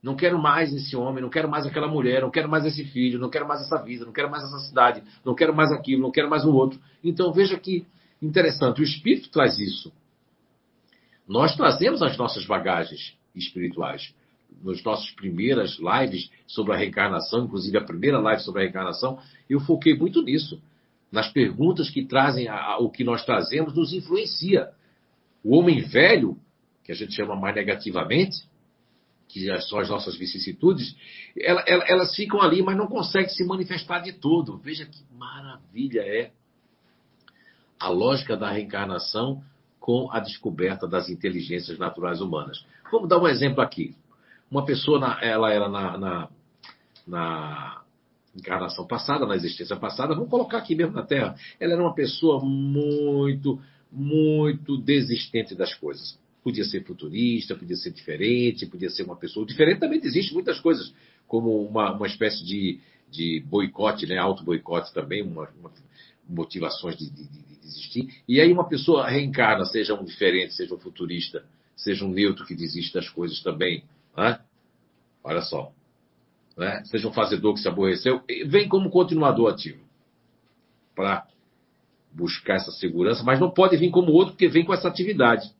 [0.02, 3.18] Não quero mais esse homem, não quero mais aquela mulher, não quero mais esse filho,
[3.18, 6.12] não quero mais essa vida, não quero mais essa cidade, não quero mais aquilo, não
[6.12, 6.78] quero mais o outro.
[7.02, 7.86] Então veja que
[8.22, 9.94] interessante, o Espírito traz isso.
[11.26, 14.14] Nós trazemos as nossas bagagens espirituais
[14.64, 19.59] nas nossas primeiras lives sobre a reencarnação, inclusive a primeira live sobre a reencarnação, eu
[19.59, 20.61] foquei muito nisso.
[21.11, 24.70] Nas perguntas que trazem a, a, o que nós trazemos nos influencia.
[25.43, 26.38] O homem velho,
[26.84, 28.47] que a gente chama mais negativamente,
[29.28, 30.95] que são as nossas vicissitudes,
[31.38, 34.57] ela, ela, elas ficam ali, mas não conseguem se manifestar de todo.
[34.57, 36.32] Veja que maravilha é
[37.80, 39.43] a lógica da reencarnação
[39.80, 42.66] com a descoberta das inteligências naturais humanas.
[42.91, 43.95] Vamos dar um exemplo aqui.
[44.54, 46.30] Uma pessoa, na, ela era na, na,
[47.08, 47.82] na
[48.36, 52.39] encarnação passada, na existência passada, vamos colocar aqui mesmo na Terra, ela era uma pessoa
[52.39, 53.60] muito,
[53.91, 56.20] muito desistente das coisas.
[56.43, 59.80] Podia ser futurista, podia ser diferente, podia ser uma pessoa diferente.
[59.80, 60.93] Também existe muitas coisas,
[61.28, 62.80] como uma, uma espécie de,
[63.10, 64.20] de boicote, né?
[64.20, 65.72] auto-boicote também, uma, uma
[66.30, 68.08] motivações de, de, de, desistir.
[68.28, 71.43] E aí uma pessoa reencarna, seja um diferente, seja um futurista,
[71.76, 73.84] seja um neutro que desiste das coisas também.
[74.16, 74.39] Né?
[75.24, 75.72] Olha só.
[76.57, 76.84] Né?
[76.86, 79.84] Seja um fazedor que se aborreceu, vem como continuador ativo.
[80.95, 81.28] Para
[82.11, 85.51] buscar essa segurança, mas não pode vir como outro, porque vem com essa atividade.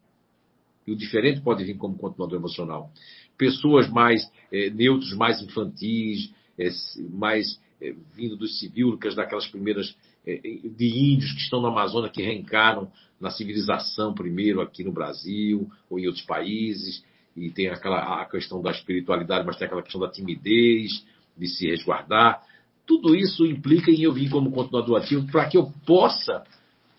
[0.86, 2.92] E o diferente pode vir como continuador emocional.
[3.38, 6.70] Pessoas mais é, neutros, mais infantis, é,
[7.10, 9.96] mais é, vindo dos civílicas, daquelas primeiras
[10.26, 12.90] de índios que estão na Amazônia, que reencarnam
[13.20, 17.04] na civilização primeiro aqui no Brasil ou em outros países,
[17.36, 21.06] e tem aquela a questão da espiritualidade, mas tem aquela questão da timidez,
[21.38, 22.44] de se resguardar.
[22.86, 26.44] Tudo isso implica em eu vir como continuador ativo para que eu possa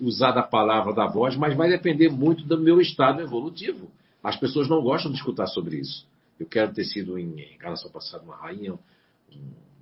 [0.00, 3.90] usar da palavra da voz, mas vai depender muito do meu estado evolutivo.
[4.22, 6.06] As pessoas não gostam de escutar sobre isso.
[6.40, 8.74] Eu quero ter sido em encarnação passada uma rainha,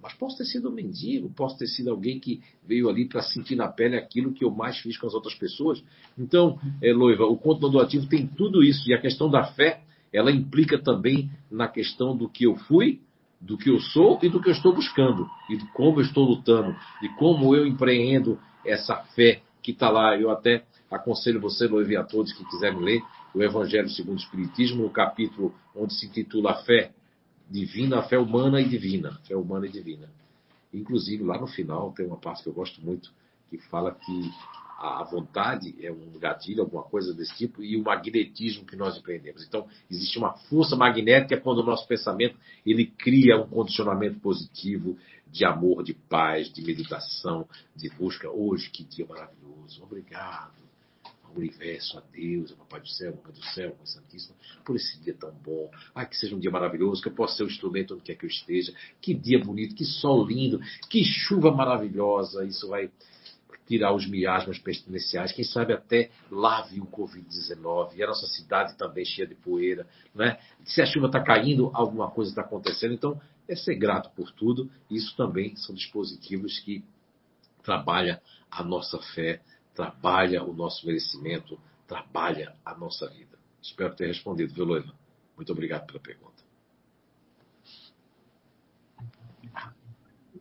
[0.02, 3.54] mas posso ter sido um mendigo, posso ter sido alguém que veio ali para sentir
[3.54, 5.82] na pele aquilo que eu mais fiz com as outras pessoas.
[6.18, 8.90] Então, é, Loiva, o continuador ativo tem tudo isso.
[8.90, 9.80] E a questão da fé
[10.12, 13.00] ela implica também na questão do que eu fui,
[13.40, 16.24] do que eu sou e do que eu estou buscando, e de como eu estou
[16.24, 20.16] lutando, de como eu empreendo essa fé que está lá.
[20.16, 23.02] Eu até aconselho você, noivo, a todos que quiserem ler
[23.34, 26.92] o Evangelho segundo o Espiritismo, no capítulo onde se intitula a fé
[27.50, 29.18] divina, a fé humana e divina.
[29.26, 30.08] Fé humana e divina.
[30.72, 33.10] Inclusive, lá no final tem uma parte que eu gosto muito,
[33.50, 34.30] que fala que
[34.82, 39.44] a vontade é um gatilho, alguma coisa desse tipo, e o magnetismo que nós empreendemos.
[39.46, 44.98] Então, existe uma força magnética quando o nosso pensamento ele cria um condicionamento positivo
[45.30, 48.28] de amor, de paz, de meditação, de busca.
[48.28, 49.84] Hoje, que dia maravilhoso.
[49.84, 50.50] Obrigado
[51.24, 54.98] ao universo, a Deus, a Papai do Céu, Mãe do Céu, Mãe Santíssima, por esse
[55.00, 55.70] dia tão bom.
[55.94, 58.16] Ai, que seja um dia maravilhoso, que eu possa ser o um instrumento onde quer
[58.16, 58.74] que eu esteja.
[59.00, 60.60] Que dia bonito, que sol lindo,
[60.90, 62.44] que chuva maravilhosa.
[62.44, 62.90] Isso vai
[63.72, 69.02] tirar os miasmas pestilenciais, quem sabe até lave o Covid-19, e a nossa cidade também
[69.02, 69.86] cheia de poeira.
[70.14, 70.38] Né?
[70.62, 72.92] Se a chuva está caindo, alguma coisa está acontecendo.
[72.92, 73.18] Então,
[73.48, 74.70] é ser grato por tudo.
[74.90, 76.84] Isso também são dispositivos que
[77.62, 78.18] trabalham
[78.50, 79.40] a nossa fé,
[79.74, 81.58] trabalha o nosso merecimento,
[81.88, 83.38] trabalha a nossa vida.
[83.62, 84.66] Espero ter respondido, viu?
[85.34, 86.31] Muito obrigado pela pergunta.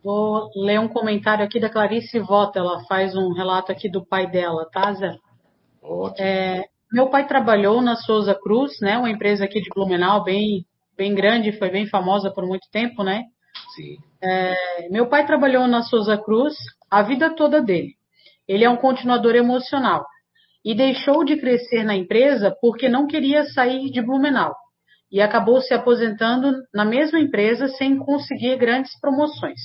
[0.04, 2.60] Vou ler um comentário aqui da Clarice Vota.
[2.60, 5.16] Ela faz um relato aqui do pai dela, tá, Zé?
[5.82, 6.26] Ótimo.
[6.26, 8.98] É, meu pai trabalhou na Souza Cruz, né?
[8.98, 10.66] Uma empresa aqui de Blumenau, bem,
[10.98, 13.24] bem grande, foi bem famosa por muito tempo, né?
[13.76, 13.98] Sim.
[14.22, 16.56] É, meu pai trabalhou na Souza Cruz
[16.90, 17.94] a vida toda dele.
[18.48, 20.06] Ele é um continuador emocional
[20.66, 24.54] e deixou de crescer na empresa porque não queria sair de Blumenau
[25.12, 29.60] e acabou se aposentando na mesma empresa sem conseguir grandes promoções.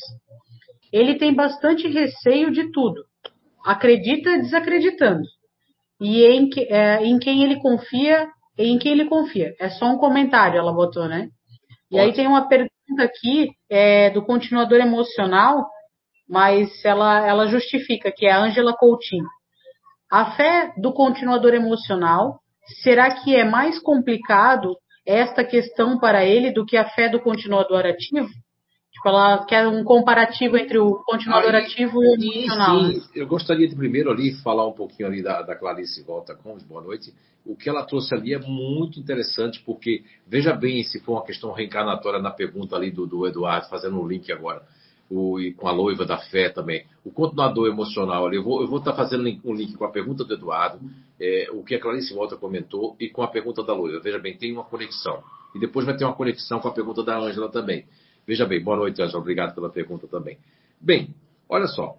[0.97, 3.05] Ele tem bastante receio de tudo,
[3.65, 5.25] acredita desacreditando.
[6.01, 8.27] E em, que, é, em quem ele confia,
[8.57, 9.55] em quem ele confia.
[9.61, 11.29] É só um comentário, ela botou, né?
[11.91, 12.71] E aí tem uma pergunta
[13.03, 15.67] aqui é, do continuador emocional,
[16.27, 19.27] mas ela, ela justifica, que é a Ângela Coutinho.
[20.11, 22.41] A fé do continuador emocional,
[22.83, 24.75] será que é mais complicado
[25.05, 28.29] esta questão para ele do que a fé do continuador ativo?
[29.07, 32.81] Tipo, ela quer um comparativo entre o continuador Aí, ativo e o emocional.
[32.81, 33.03] Sim, né?
[33.15, 36.83] eu gostaria de primeiro ali falar um pouquinho ali da, da Clarice Volta Gomes, boa
[36.83, 37.15] noite.
[37.45, 41.53] O que ela trouxe ali é muito interessante, porque veja bem se for uma questão
[41.53, 44.63] reencarnatória na pergunta ali do, do Eduardo, fazendo um link agora
[45.09, 46.85] o, e com a noiva da fé também.
[47.05, 49.91] O continuador emocional ali, eu vou, eu vou estar tá fazendo um link com a
[49.91, 50.81] pergunta do Eduardo,
[51.21, 54.01] é, o que a Clarice Volta comentou, e com a pergunta da noiva.
[54.01, 55.23] Veja bem, tem uma conexão.
[55.55, 57.87] E depois vai ter uma conexão com a pergunta da Ângela também.
[58.27, 59.21] Veja bem, boa noite, Ângela.
[59.21, 60.37] Obrigado pela pergunta também.
[60.81, 61.15] Bem,
[61.49, 61.97] olha só.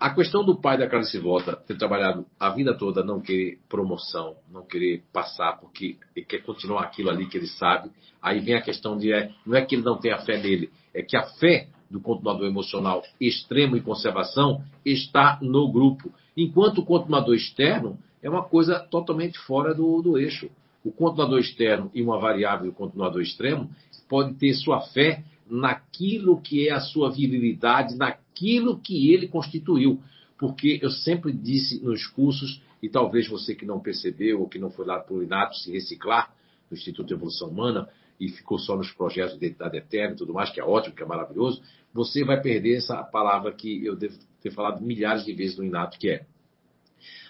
[0.00, 4.36] A questão do pai da Clarice Volta ter trabalhado a vida toda, não querer promoção,
[4.50, 7.90] não querer passar, porque ele quer continuar aquilo ali que ele sabe.
[8.22, 10.70] Aí vem a questão de, é, não é que ele não tem a fé nele,
[10.94, 16.10] é que a fé do continuador emocional extremo e conservação está no grupo.
[16.36, 20.50] Enquanto o continuador externo é uma coisa totalmente fora do, do eixo.
[20.82, 23.70] O continuador externo e uma variável do continuador extremo
[24.08, 30.00] pode ter sua fé naquilo que é a sua virilidade, naquilo que ele constituiu.
[30.38, 34.70] Porque eu sempre disse nos cursos, e talvez você que não percebeu ou que não
[34.70, 36.34] foi lá para o Inato se reciclar,
[36.70, 37.88] no Instituto de Evolução Humana,
[38.18, 41.02] e ficou só nos projetos de identidade eterna e tudo mais, que é ótimo, que
[41.02, 45.56] é maravilhoso, você vai perder essa palavra que eu devo ter falado milhares de vezes
[45.56, 46.26] no Inato, que é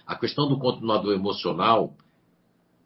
[0.07, 1.95] a questão do continuador emocional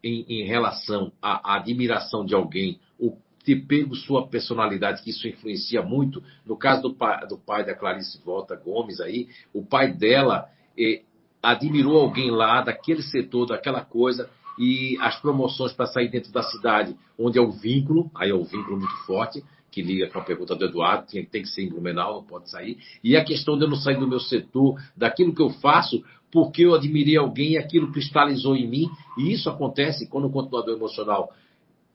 [0.02, 5.82] em, em relação à, admiração de alguém, o ter pego sua personalidade, que isso influencia
[5.82, 6.22] muito.
[6.44, 11.02] No caso do pai, do pai da Clarice Volta Gomes aí, o pai dela eh,
[11.42, 14.28] admirou alguém lá daquele setor, daquela coisa,
[14.58, 18.44] e as promoções para sair dentro da cidade, onde é o vínculo, aí é o
[18.44, 21.68] vínculo muito forte, que liga com a pergunta do Eduardo, tem, tem que ser em
[21.68, 22.76] Blumenau, não pode sair.
[23.02, 26.62] E a questão de eu não sair do meu setor, daquilo que eu faço, porque
[26.62, 28.90] eu admirei alguém e aquilo cristalizou em mim.
[29.16, 31.32] E isso acontece quando o continuador emocional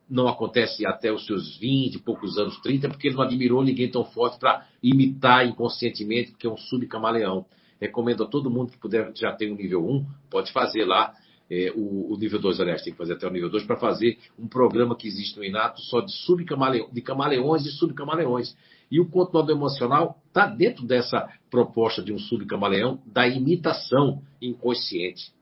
[0.10, 3.90] não acontece até os seus 20 e poucos anos, 30, porque ele não admirou ninguém
[3.90, 7.46] tão forte para imitar inconscientemente, porque é um subcamaleão.
[7.80, 11.14] Recomendo a todo mundo que puder, já tem o nível 1, pode fazer lá
[11.50, 14.18] é, o, o, nível 2, aliás, tem que fazer até o nível 2, para fazer
[14.38, 18.56] um programa que existe no Inato só de subcamaleões, de camaleões e subcamaleões.
[18.90, 25.35] E o continuador emocional está dentro dessa proposta de um subcamaleão da imitação inconsciente.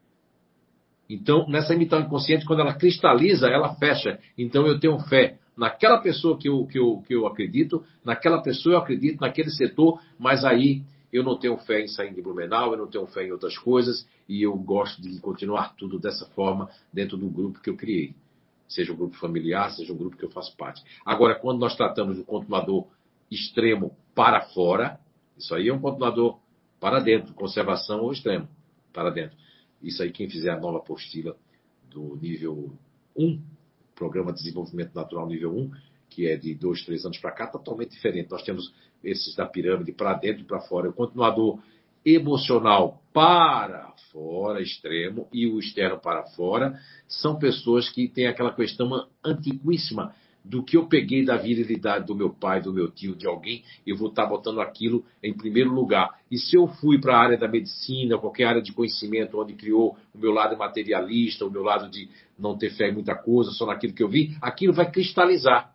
[1.09, 4.19] Então, nessa imitação inconsciente, quando ela cristaliza, ela fecha.
[4.37, 8.75] Então, eu tenho fé naquela pessoa que eu, que eu, que eu acredito, naquela pessoa
[8.75, 10.81] eu acredito, naquele setor, mas aí
[11.11, 14.07] eu não tenho fé em sair de Blumenau, eu não tenho fé em outras coisas
[14.27, 18.15] e eu gosto de continuar tudo dessa forma dentro do grupo que eu criei.
[18.67, 20.81] seja um grupo familiar, seja um grupo que eu faço parte.
[21.05, 22.87] Agora, quando nós tratamos do continuador
[23.29, 24.99] extremo para fora,
[25.37, 26.39] isso aí é um continuador
[26.79, 28.47] para dentro, conservação ou extremo,
[28.91, 29.37] para dentro.
[29.83, 31.35] Isso aí, quem fizer a nova apostila
[31.89, 32.71] do nível
[33.15, 33.39] 1,
[33.93, 35.71] Programa de Desenvolvimento Natural nível 1,
[36.09, 38.31] que é de dois, três anos para cá, totalmente diferente.
[38.31, 38.73] Nós temos
[39.03, 40.89] esses da pirâmide para dentro e para fora.
[40.89, 41.59] O continuador
[42.05, 49.07] emocional para fora, extremo, e o externo para fora, são pessoas que têm aquela questão
[49.23, 50.13] antiquíssima
[50.43, 53.95] do que eu peguei da virilidade do meu pai, do meu tio, de alguém, eu
[53.95, 56.09] vou estar botando aquilo em primeiro lugar.
[56.29, 59.95] E se eu fui para a área da medicina, qualquer área de conhecimento, onde criou
[60.13, 63.65] o meu lado materialista, o meu lado de não ter fé em muita coisa, só
[63.65, 65.73] naquilo que eu vi, aquilo vai cristalizar.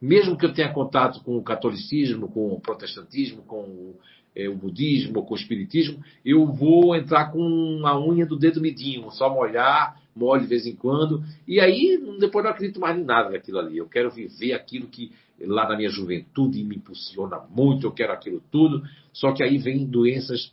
[0.00, 3.94] Mesmo que eu tenha contato com o catolicismo, com o protestantismo, com
[4.34, 9.10] é, o budismo, com o espiritismo, eu vou entrar com a unha do dedo midinho,
[9.10, 13.30] só molhar, molho de vez em quando, e aí depois não acredito mais em nada
[13.30, 13.76] daquilo ali.
[13.76, 18.42] Eu quero viver aquilo que lá na minha juventude me impulsiona muito, eu quero aquilo
[18.50, 20.50] tudo, só que aí vem doenças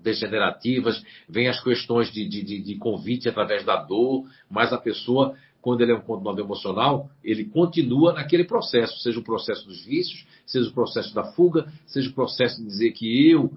[0.00, 5.34] degenerativas, vem as questões de, de, de, de convite através da dor, mas a pessoa
[5.66, 10.24] quando ele é um continuador emocional, ele continua naquele processo, seja o processo dos vícios,
[10.46, 13.52] seja o processo da fuga, seja o processo de dizer que eu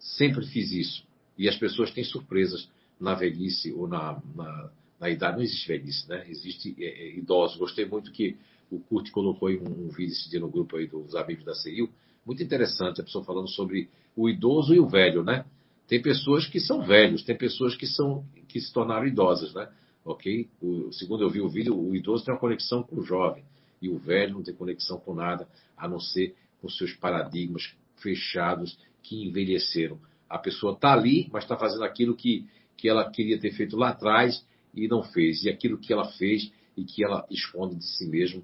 [0.00, 1.04] sempre fiz isso.
[1.38, 2.68] E as pessoas têm surpresas
[3.00, 4.70] na velhice ou na, na,
[5.00, 5.36] na idade.
[5.36, 6.24] Não existe velhice, né?
[6.28, 7.20] Existe é, é.
[7.58, 8.36] Gostei muito que
[8.70, 11.54] o Kurt colocou aí um, um vídeo esse dia no grupo aí dos amigos da
[11.54, 11.88] CIU.
[12.24, 15.44] Muito interessante a pessoa falando sobre o idoso e o velho, né?
[15.86, 19.68] Tem pessoas que são velhos, tem pessoas que são que se tornaram idosas, né?
[20.08, 20.48] ok?
[20.60, 23.44] O, segundo eu vi o vídeo, o idoso tem uma conexão com o jovem
[23.80, 28.78] e o velho não tem conexão com nada, a não ser com seus paradigmas fechados
[29.02, 30.00] que envelheceram.
[30.28, 32.46] A pessoa está ali, mas está fazendo aquilo que,
[32.78, 35.44] que ela queria ter feito lá atrás e não fez.
[35.44, 38.42] E aquilo que ela fez e que ela esconde de si mesmo,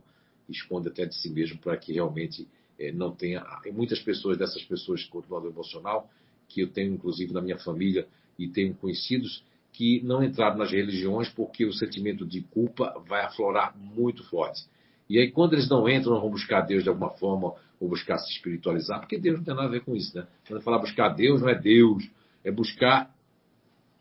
[0.48, 2.46] esconde até de si mesmo para que realmente
[2.78, 3.40] é, não tenha.
[3.62, 6.10] Tem muitas pessoas dessas pessoas com o emocional,
[6.48, 8.06] que eu tenho inclusive na minha família
[8.38, 13.76] e tenho conhecidos, que não entraram nas religiões porque o sentimento de culpa vai aflorar
[13.76, 14.64] muito forte.
[15.08, 18.32] E aí, quando eles não entram, vão buscar Deus de alguma forma, ou buscar se
[18.32, 20.26] espiritualizar, porque Deus não tem nada a ver com isso, né?
[20.46, 22.08] Quando falar buscar Deus, não é Deus,
[22.42, 23.13] é buscar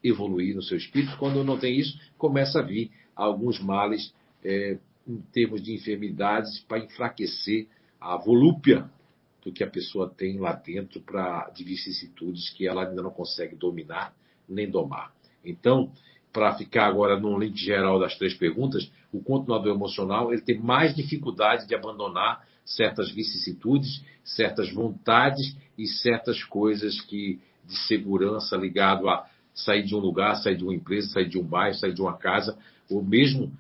[0.04, 1.18] evoluir no seu espírito.
[1.18, 4.78] Quando não tem isso, começa a vir alguns males é,
[5.08, 7.68] em termos de enfermidades para enfraquecer
[8.00, 8.90] a volúpia
[9.44, 13.56] do que a pessoa tem lá dentro para de vicissitudes que ela ainda não consegue
[13.56, 14.14] dominar
[14.48, 15.14] nem domar.
[15.44, 15.92] Então,
[16.32, 20.96] para ficar agora no link geral das três perguntas, o continuador emocional ele tem mais
[20.96, 29.30] dificuldade de abandonar certas vicissitudes, certas vontades e certas coisas que de segurança ligado a
[29.54, 32.18] sair de um lugar, sair de uma empresa, sair de um bairro, sair de uma
[32.18, 32.58] casa,
[32.90, 33.52] ou mesmo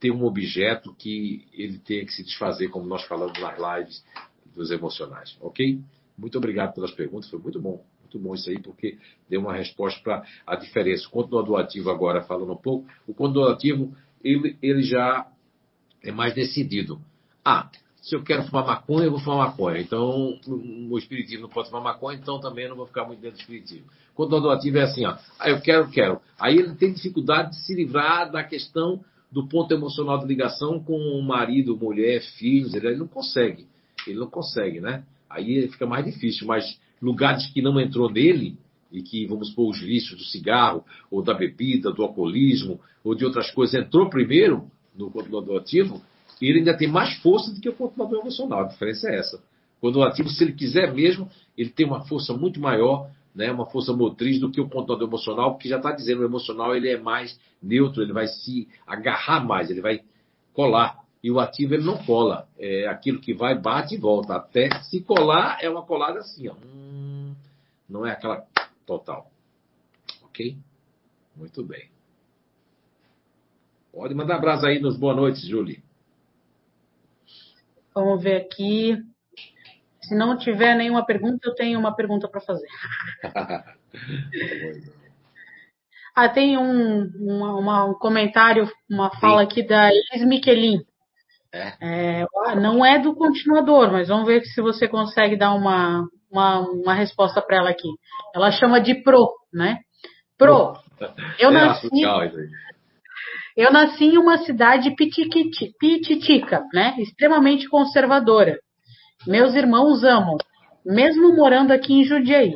[0.00, 4.04] ter um objeto que ele tenha que se desfazer, como nós falamos nas lives
[4.54, 5.80] dos emocionais, ok?
[6.16, 7.84] Muito obrigado pelas perguntas, foi muito bom.
[8.02, 8.98] Muito bom isso aí, porque
[9.28, 11.06] deu uma resposta para a diferença.
[11.08, 15.26] O continuador ativo, agora falando um pouco, o ativo, ele, ele já
[16.02, 17.00] é mais decidido.
[17.44, 17.68] Ah,
[18.06, 19.80] se eu quero fumar maconha, eu vou fumar maconha.
[19.80, 20.38] Então,
[20.88, 23.86] o espiritismo não pode fumar maconha, então também não vou ficar muito dentro do espiritismo.
[24.12, 25.16] O continuador ativo é assim, ó.
[25.40, 26.20] Ah, eu quero, quero.
[26.38, 30.96] Aí ele tem dificuldade de se livrar da questão do ponto emocional de ligação com
[30.96, 32.74] o marido, mulher, filhos.
[32.74, 33.66] Ele, ele não consegue.
[34.06, 35.02] Ele não consegue, né?
[35.28, 38.56] Aí fica mais difícil, mas lugares que não entrou nele,
[38.92, 43.24] e que, vamos supor, os vícios do cigarro, ou da bebida, do alcoolismo, ou de
[43.24, 46.00] outras coisas, entrou primeiro no continuador ativo,
[46.44, 48.60] ele ainda tem mais força do que o continuador emocional.
[48.60, 49.42] A diferença é essa.
[49.80, 53.66] Quando o ativo, se ele quiser mesmo, ele tem uma força muito maior, né, uma
[53.66, 56.98] força motriz do que o continuador emocional, porque já está dizendo, o emocional ele é
[56.98, 60.00] mais neutro, ele vai se agarrar mais, ele vai
[60.52, 61.04] colar.
[61.22, 62.46] E o ativo ele não cola.
[62.58, 64.36] É aquilo que vai, bate e volta.
[64.36, 66.54] Até se colar, é uma colada assim, ó.
[66.54, 67.34] Hum,
[67.88, 68.44] não é aquela
[68.86, 69.30] total.
[70.22, 70.56] Ok?
[71.34, 71.90] Muito bem.
[73.92, 75.82] Pode mandar abraço aí nos boa noites, Julie.
[77.96, 78.98] Vamos ver aqui.
[80.02, 82.66] Se não tiver nenhuma pergunta, eu tenho uma pergunta para fazer.
[86.14, 90.84] ah, tem um, uma, um comentário, uma fala aqui da Elis Miquelin.
[91.50, 91.72] É.
[92.20, 92.26] É,
[92.56, 97.40] não é do continuador, mas vamos ver se você consegue dar uma, uma, uma resposta
[97.40, 97.88] para ela aqui.
[98.34, 99.78] Ela chama de pro, né?
[100.36, 100.74] Pro.
[101.38, 101.88] Eu é nasci,
[103.56, 106.94] eu nasci em uma cidade pititica, né?
[106.98, 108.58] Extremamente conservadora.
[109.26, 110.36] Meus irmãos amam,
[110.84, 112.52] mesmo morando aqui em Jundiaí.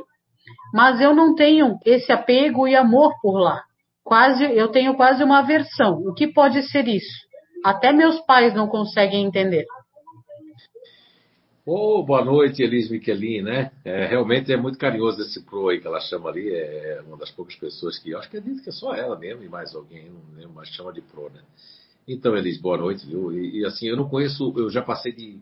[0.74, 3.62] Mas eu não tenho esse apego e amor por lá.
[4.04, 5.94] quase, eu tenho quase uma aversão.
[6.06, 7.28] O que pode ser isso?
[7.64, 9.64] Até meus pais não conseguem entender.
[11.66, 13.70] Oh, boa noite, Elis Michelin, né?
[13.84, 16.48] É, realmente é muito carinhoso esse pro aí que ela chama ali.
[16.48, 18.14] É uma das poucas pessoas que.
[18.14, 20.68] Acho que é dito que é só ela mesmo e mais alguém, não lembro, mas
[20.70, 21.42] chama de pro, né?
[22.08, 23.30] Então, Elis, boa noite, viu?
[23.30, 25.38] E, e, assim, eu não conheço, eu já passei de,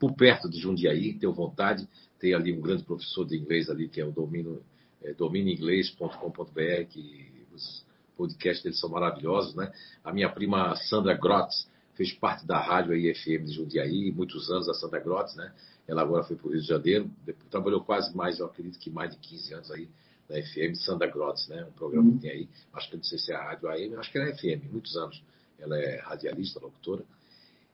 [0.00, 1.88] por perto de Jundiaí, tenho vontade.
[2.18, 4.60] Tem ali um grande professor de inglês ali, que é o domínio,
[5.00, 7.86] é, domínioinglês.com.br, que os
[8.16, 9.72] podcasts deles são maravilhosos, né?
[10.04, 11.70] A minha prima Sandra Grotz
[12.02, 15.52] fez parte da rádio aí FM de Jundiaí, muitos anos a Sandra Grotz, né?
[15.86, 17.10] Ela agora foi para o Rio de Janeiro,
[17.48, 19.88] trabalhou quase mais, eu acredito que mais de 15 anos aí
[20.28, 21.64] na FM Sandra Grotz, né?
[21.64, 22.16] Um programa uhum.
[22.16, 24.34] que tem aí, acho que não sei se é a rádio AM, acho que é
[24.34, 25.22] FM, muitos anos.
[25.58, 27.04] Ela é radialista, locutora.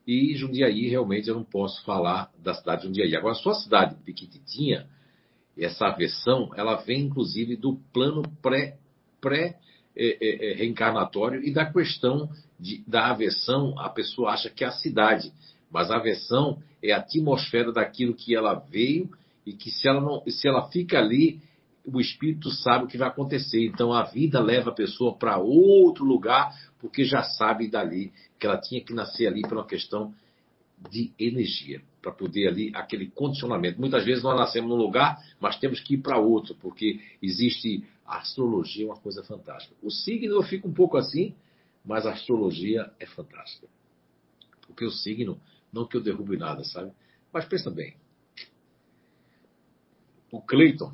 [0.06, 3.16] E Jundiaí, realmente, eu não posso falar da cidade de Jundiaí.
[3.16, 4.86] Agora, a sua cidade pequititinha,
[5.56, 8.76] essa aversão, ela vem, inclusive, do plano pré,
[9.20, 9.58] pré
[9.96, 14.72] é, é, reencarnatório e da questão de, da aversão, a pessoa acha que é a
[14.72, 15.32] cidade,
[15.70, 19.10] mas a aversão é a atmosfera daquilo que ela veio
[19.46, 21.40] e que se ela, não, se ela fica ali,
[21.84, 23.64] o espírito sabe o que vai acontecer.
[23.64, 28.58] Então a vida leva a pessoa para outro lugar, porque já sabe dali que ela
[28.58, 30.12] tinha que nascer ali por uma questão
[30.90, 33.80] de energia, para poder ali aquele condicionamento.
[33.80, 38.18] Muitas vezes nós nascemos num lugar, mas temos que ir para outro, porque existe a
[38.18, 39.74] astrologia é uma coisa fantástica.
[39.82, 41.34] O signo eu fico um pouco assim,
[41.88, 43.66] mas a astrologia é fantástica.
[44.66, 45.40] Porque o signo,
[45.72, 46.92] não que eu derrube nada, sabe?
[47.32, 47.96] Mas pensa bem.
[50.30, 50.92] O Cleiton,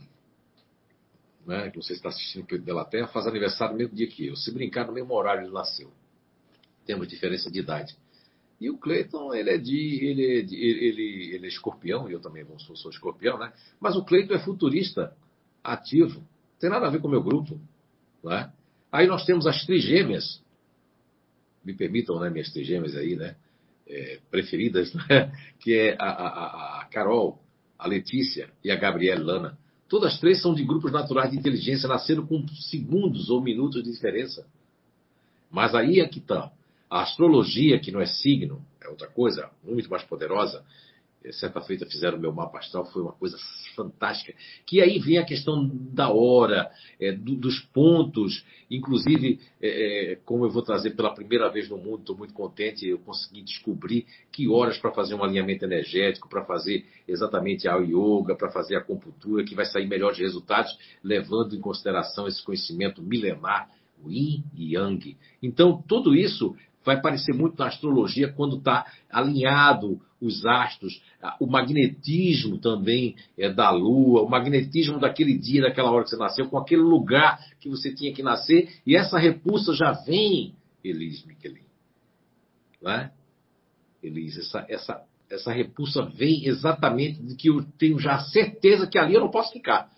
[1.45, 4.36] né, que você está assistindo Della Terra, faz aniversário no mesmo dia que eu.
[4.36, 5.92] Se brincar, no mesmo horário ele nasceu.
[6.86, 7.97] Temos diferença de idade.
[8.61, 10.05] E o Cleiton, ele é de.
[10.05, 13.53] Ele é, de, ele, ele é escorpião, e eu também sou, sou escorpião, né?
[13.80, 15.14] Mas o Cleiton é futurista,
[15.62, 16.24] ativo
[16.64, 17.61] tem nada a ver com o meu grupo.
[18.30, 18.49] é?
[18.90, 20.42] Aí nós temos as trigêmeas,
[21.65, 23.37] me permitam, né, minhas trigêmeas aí, né?
[23.87, 25.31] É, preferidas, né?
[25.61, 27.39] que é a, a, a, Carol,
[27.79, 29.59] a Letícia e a Gabriela Lana.
[29.89, 34.47] Todas três são de grupos naturais de inteligência, nasceram com segundos ou minutos de diferença.
[35.51, 36.51] Mas aí é que está.
[36.91, 40.65] A astrologia, que não é signo, é outra coisa, muito mais poderosa,
[41.33, 43.37] certa feita fizeram meu mapa astral, foi uma coisa
[43.75, 44.35] fantástica.
[44.66, 46.70] Que aí vem a questão da hora,
[47.01, 51.79] é, do, dos pontos, inclusive, é, é, como eu vou trazer pela primeira vez no
[51.79, 56.45] mundo, estou muito contente, eu consegui descobrir que horas para fazer um alinhamento energético, para
[56.45, 61.61] fazer exatamente a yoga, para fazer a acupuntura, que vai sair melhores resultados, levando em
[61.61, 63.68] consideração esse conhecimento milenar,
[64.03, 65.16] o yin e yang.
[65.43, 66.55] Então, tudo isso
[66.85, 71.03] vai parecer muito na astrologia quando está alinhado os astros,
[71.39, 76.49] o magnetismo também é da Lua, o magnetismo daquele dia, daquela hora que você nasceu,
[76.49, 81.64] com aquele lugar que você tinha que nascer, e essa repulsa já vem, Elis Michelin.
[82.80, 83.12] Não é?
[84.03, 89.14] Elis, essa, essa, essa repulsa vem exatamente de que eu tenho já certeza que ali
[89.14, 89.91] eu não posso ficar.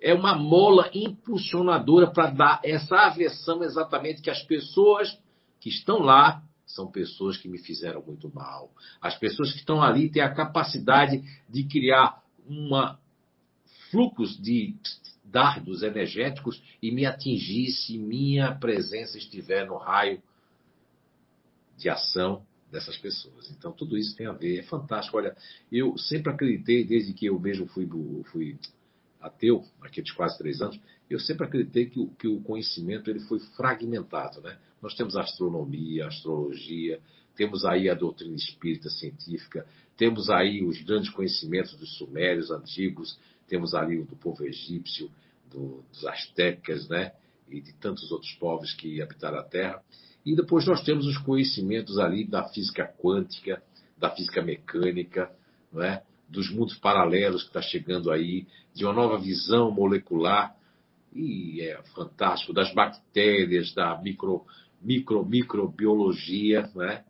[0.00, 5.18] É uma mola impulsionadora para dar essa aversão exatamente que as pessoas
[5.60, 8.70] que estão lá são pessoas que me fizeram muito mal.
[9.00, 12.98] As pessoas que estão ali têm a capacidade de criar uma
[13.90, 14.76] fluxos de
[15.24, 20.22] dardos energéticos e me atingir se minha presença estiver no raio
[21.76, 23.50] de ação dessas pessoas.
[23.50, 25.16] Então, tudo isso tem a ver, é fantástico.
[25.16, 25.36] Olha,
[25.70, 27.88] eu sempre acreditei, desde que eu mesmo fui,
[28.30, 28.58] fui
[29.20, 30.78] ateu, naqueles quase três anos,
[31.14, 34.40] eu sempre acreditei que o, que o conhecimento ele foi fragmentado.
[34.40, 34.58] Né?
[34.82, 37.00] Nós temos a astronomia, a astrologia,
[37.34, 43.74] temos aí a doutrina espírita científica, temos aí os grandes conhecimentos dos sumérios antigos, temos
[43.74, 45.10] ali o do povo egípcio,
[45.50, 47.12] do, dos astecas, né?
[47.48, 49.82] E de tantos outros povos que habitaram a Terra.
[50.26, 53.62] E depois nós temos os conhecimentos ali da física quântica,
[53.96, 55.30] da física mecânica,
[55.72, 56.02] não é?
[56.28, 60.54] dos mundos paralelos que está chegando aí, de uma nova visão molecular,
[61.18, 64.44] e é fantástico, das bactérias, da micro,
[64.80, 67.04] micro, microbiologia, né?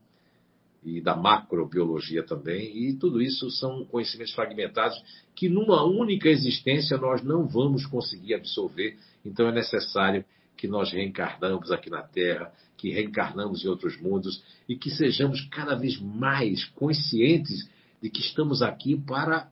[0.84, 4.96] e da macrobiologia também, e tudo isso são conhecimentos fragmentados
[5.34, 10.24] que numa única existência nós não vamos conseguir absorver, então é necessário
[10.56, 15.74] que nós reencarnamos aqui na Terra, que reencarnamos em outros mundos e que sejamos cada
[15.74, 17.68] vez mais conscientes
[18.00, 19.50] de que estamos aqui para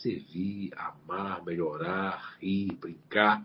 [0.00, 3.44] servir, amar, melhorar, rir, brincar,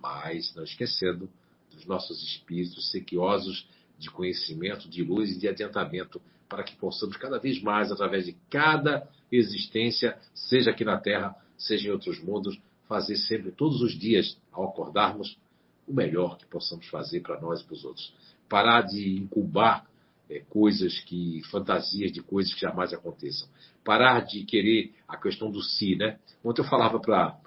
[0.00, 1.28] mas não esquecendo
[1.70, 3.68] dos nossos espíritos sequiosos
[3.98, 8.36] de conhecimento, de luz e de adiantamento, para que possamos cada vez mais, através de
[8.50, 14.36] cada existência, seja aqui na Terra, seja em outros mundos, fazer sempre, todos os dias,
[14.52, 15.38] ao acordarmos,
[15.86, 18.14] o melhor que possamos fazer para nós e para os outros.
[18.48, 19.86] Parar de incubar
[20.28, 23.48] é, coisas que, fantasias de coisas que jamais aconteçam.
[23.84, 26.18] Parar de querer a questão do si, né?
[26.42, 27.38] Ontem eu falava para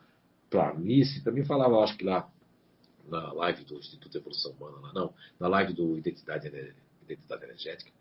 [0.53, 2.30] a Nice, também falava, acho que lá
[3.07, 6.47] na live do Instituto de Evolução Humana, não, na live do Identidade,
[7.03, 7.91] Identidade Energética,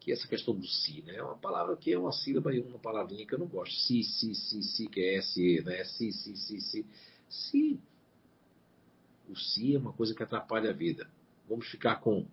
[0.00, 1.16] que essa questão do si, né?
[1.16, 3.74] É uma palavra que é uma sílaba e uma palavrinha que eu não gosto.
[3.74, 5.84] Si, si, si, si, que é S, né?
[5.84, 6.86] Si, si, si, si.
[7.28, 7.80] Si.
[9.28, 11.10] O si é uma coisa que atrapalha a vida.
[11.48, 12.26] Vamos ficar com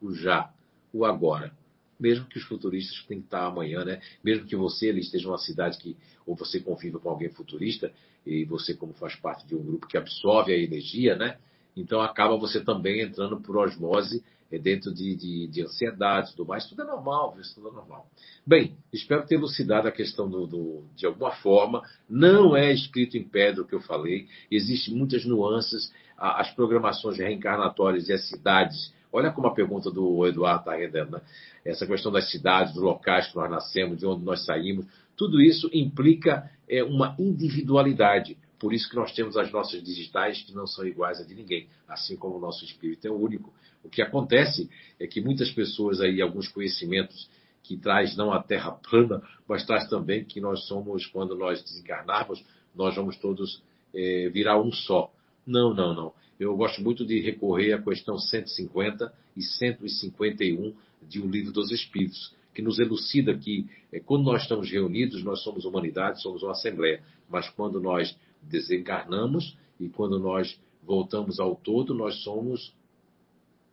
[0.00, 0.52] o já,
[0.92, 1.52] o agora.
[1.98, 4.00] Mesmo que os futuristas tenham que estar amanhã, né?
[4.22, 7.92] Mesmo que você ele esteja numa cidade que ou você conviva com alguém futurista
[8.24, 11.38] e você como faz parte de um grupo que absorve a energia, né?
[11.76, 16.48] Então acaba você também entrando por osmose é dentro de, de, de ansiedade e tudo
[16.48, 18.08] mais, tudo é normal, isso tudo é normal.
[18.46, 21.82] Bem, espero ter elucidado a questão do, do, de alguma forma.
[22.08, 28.08] Não é escrito em pedra o que eu falei, existem muitas nuances, as programações reencarnatórias
[28.08, 28.92] e as cidades.
[29.12, 31.20] Olha como a pergunta do Eduardo está rendendo, né?
[31.64, 34.86] Essa questão das cidades, dos locais que nós nascemos, de onde nós saímos,
[35.16, 38.36] tudo isso implica é, uma individualidade.
[38.58, 41.68] Por isso que nós temos as nossas digitais que não são iguais a de ninguém,
[41.86, 43.52] assim como o nosso espírito é único.
[43.82, 47.28] O que acontece é que muitas pessoas aí, alguns conhecimentos
[47.62, 52.44] que traz não a terra plana, mas traz também que nós somos, quando nós desencarnarmos,
[52.74, 53.62] nós vamos todos
[53.94, 55.12] é, virar um só.
[55.48, 56.12] Não, não, não.
[56.38, 60.74] Eu gosto muito de recorrer à questão 150 e 151
[61.08, 65.42] de O Livro dos Espíritos, que nos elucida que é, quando nós estamos reunidos, nós
[65.42, 71.94] somos humanidade, somos uma assembleia, mas quando nós desencarnamos e quando nós voltamos ao todo,
[71.94, 72.74] nós somos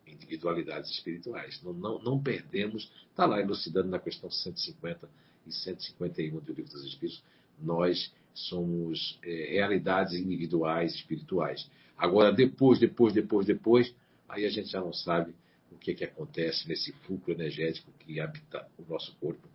[0.06, 1.60] individualidades espirituais.
[1.62, 5.06] Não, não, não perdemos, está lá elucidando na questão 150
[5.46, 7.22] e 151 do Livro dos Espíritos,
[7.60, 11.68] nós somos é, realidades individuais espirituais.
[11.96, 13.94] Agora, depois, depois, depois, depois,
[14.28, 15.34] aí a gente já não sabe
[15.72, 19.48] o que, é que acontece nesse fulcro energético que habita o nosso corpo,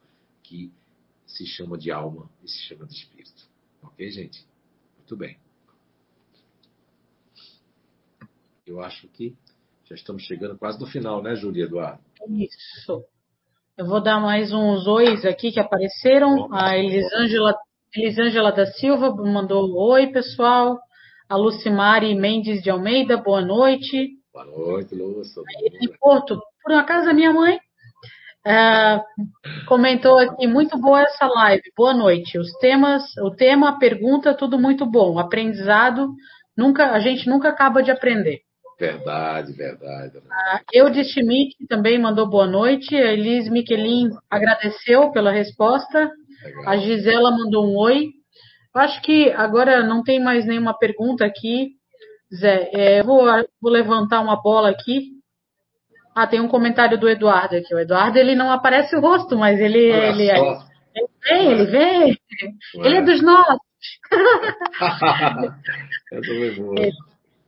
[0.43, 0.71] que
[1.27, 3.47] se chama de alma e se chama de espírito.
[3.83, 4.45] Ok, gente?
[4.97, 5.37] Muito bem.
[8.65, 9.35] Eu acho que
[9.85, 12.01] já estamos chegando quase no final, né, Júlia Eduardo?
[12.29, 13.05] Isso.
[13.77, 16.53] Eu vou dar mais uns ois aqui que apareceram.
[16.53, 17.55] A Elisângela,
[17.95, 20.79] Elisângela da Silva mandou oi, pessoal.
[21.27, 24.11] A Lucimari Mendes de Almeida, boa noite.
[24.33, 25.41] Boa noite, Lúcia.
[25.79, 27.57] De Porto, por acaso a minha mãe
[28.47, 32.37] uh, comentou aqui, muito boa essa live, boa noite.
[32.37, 35.19] Os temas, o tema, a pergunta, tudo muito bom.
[35.19, 36.09] Aprendizado,
[36.55, 38.39] nunca, a gente nunca acaba de aprender.
[38.79, 40.17] Verdade, verdade.
[40.31, 42.95] A Eudes Schmidt também mandou boa noite.
[42.95, 46.09] A Elis Miquelin agradeceu pela resposta.
[46.43, 46.69] Legal.
[46.69, 48.09] A Gisela mandou um oi.
[48.73, 51.71] Acho que agora não tem mais nenhuma pergunta aqui.
[52.33, 53.25] Zé, é, vou,
[53.61, 55.09] vou levantar uma bola aqui.
[56.15, 57.73] Ah, tem um comentário do Eduardo aqui.
[57.73, 62.17] O Eduardo ele não aparece o rosto, mas ele, ele, ele, vem, ele vem.
[62.75, 62.87] Ué.
[62.87, 63.59] Ele é dos nossos.
[66.09, 66.75] Também vou.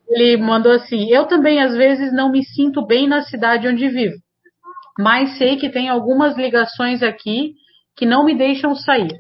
[0.10, 4.16] Ele mandou assim: Eu também às vezes não me sinto bem na cidade onde vivo,
[5.00, 7.54] mas sei que tem algumas ligações aqui
[7.96, 9.18] que não me deixam sair.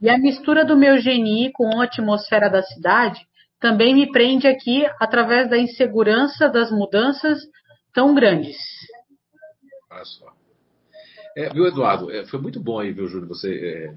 [0.00, 3.20] E a mistura do meu GNI com a atmosfera da cidade
[3.60, 7.40] também me prende aqui através da insegurança das mudanças
[7.92, 8.56] tão grandes.
[9.90, 10.34] Olha só.
[11.36, 12.10] É, viu, Eduardo?
[12.10, 13.96] É, foi muito bom aí, viu, Júlio, você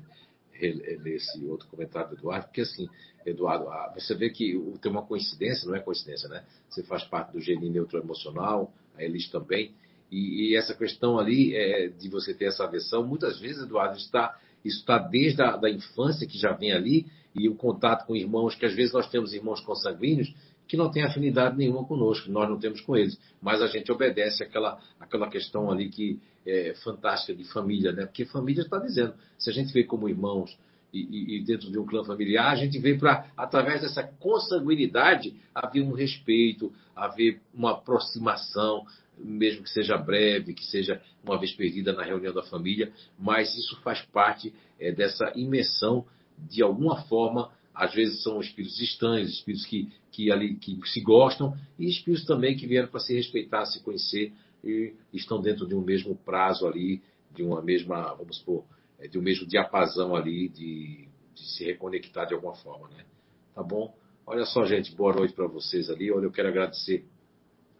[0.62, 0.68] é,
[1.02, 2.88] ler esse outro comentário do Eduardo, porque assim,
[3.26, 6.46] Eduardo, você vê que tem uma coincidência, não é coincidência, né?
[6.70, 9.76] Você faz parte do GNI neuroemocional, a Elis também,
[10.12, 14.38] e, e, essa questão ali é, de você ter essa aversão, muitas vezes, Eduardo, está,
[14.64, 17.06] isso está desde a da infância que já vem ali,
[17.36, 20.34] e o contato com irmãos, que às vezes nós temos irmãos consanguíneos,
[20.68, 24.44] que não têm afinidade nenhuma conosco, nós não temos com eles, mas a gente obedece
[24.44, 28.06] aquela, aquela questão ali que é fantástica de família, né?
[28.06, 30.58] Porque família está dizendo, se a gente vê como irmãos,
[30.94, 35.82] e, e, dentro de um clã familiar, a gente vê para, através dessa consanguinidade, haver
[35.82, 38.86] um respeito, haver uma aproximação,
[39.18, 43.80] mesmo que seja breve, que seja uma vez perdida na reunião da família, mas isso
[43.82, 46.06] faz parte é, dessa imersão,
[46.38, 51.58] de alguma forma, às vezes são espíritos estranhos, espíritos que, que, ali, que se gostam,
[51.78, 55.82] e espíritos também que vieram para se respeitar, se conhecer, e estão dentro de um
[55.82, 57.02] mesmo prazo ali,
[57.34, 58.66] de uma mesma, vamos supor,
[59.00, 63.06] é, de um mesmo diapasão ali de, de, se reconectar de alguma forma, né?
[63.54, 63.96] Tá bom?
[64.26, 66.12] Olha só, gente, boa noite para vocês ali.
[66.12, 67.06] Olha, eu quero agradecer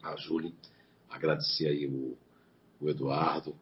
[0.02, 0.52] a Júlia,
[1.10, 2.18] agradecer aí o,
[2.80, 3.56] o Eduardo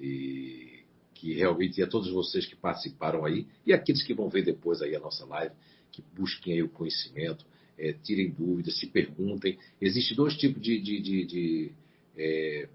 [0.00, 0.84] e
[1.14, 4.80] que realmente e a todos vocês que participaram aí e aqueles que vão ver depois
[4.80, 5.54] aí a nossa live,
[5.90, 7.44] que busquem aí o conhecimento.
[7.78, 9.56] é, tirem dúvidas, se perguntem.
[9.80, 11.72] Existem dois tipos de, de, de, de,
[12.16, 12.68] é,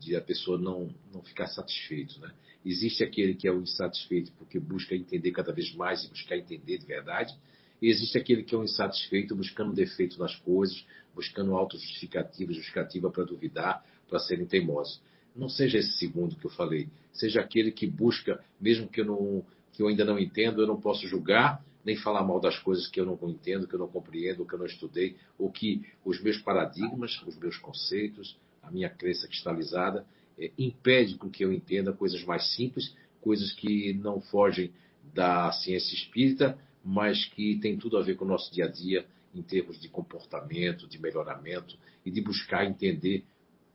[0.00, 2.18] de a pessoa não, não ficar satisfeito.
[2.20, 2.32] Né?
[2.66, 6.78] Existe aquele que é o insatisfeito porque busca entender cada vez mais e buscar entender
[6.78, 7.32] de verdade.
[7.80, 10.84] E existe aquele que é o insatisfeito buscando defeito nas coisas,
[11.14, 15.00] buscando autojustificativa, justificativa para duvidar, para serem teimosos.
[15.34, 16.88] Não seja esse segundo que eu falei.
[17.12, 20.80] Seja aquele que busca, mesmo que eu, não, que eu ainda não entendo, eu não
[20.80, 24.46] posso julgar, nem falar mal das coisas que eu não entendo, que eu não compreendo,
[24.46, 29.28] que eu não estudei, ou que os meus paradigmas, os meus conceitos, a minha crença
[29.28, 30.06] cristalizada,
[30.38, 34.72] é, impede com que eu entenda coisas mais simples, coisas que não fogem
[35.12, 39.06] da ciência espírita, mas que tem tudo a ver com o nosso dia a dia
[39.34, 43.24] em termos de comportamento, de melhoramento e de buscar entender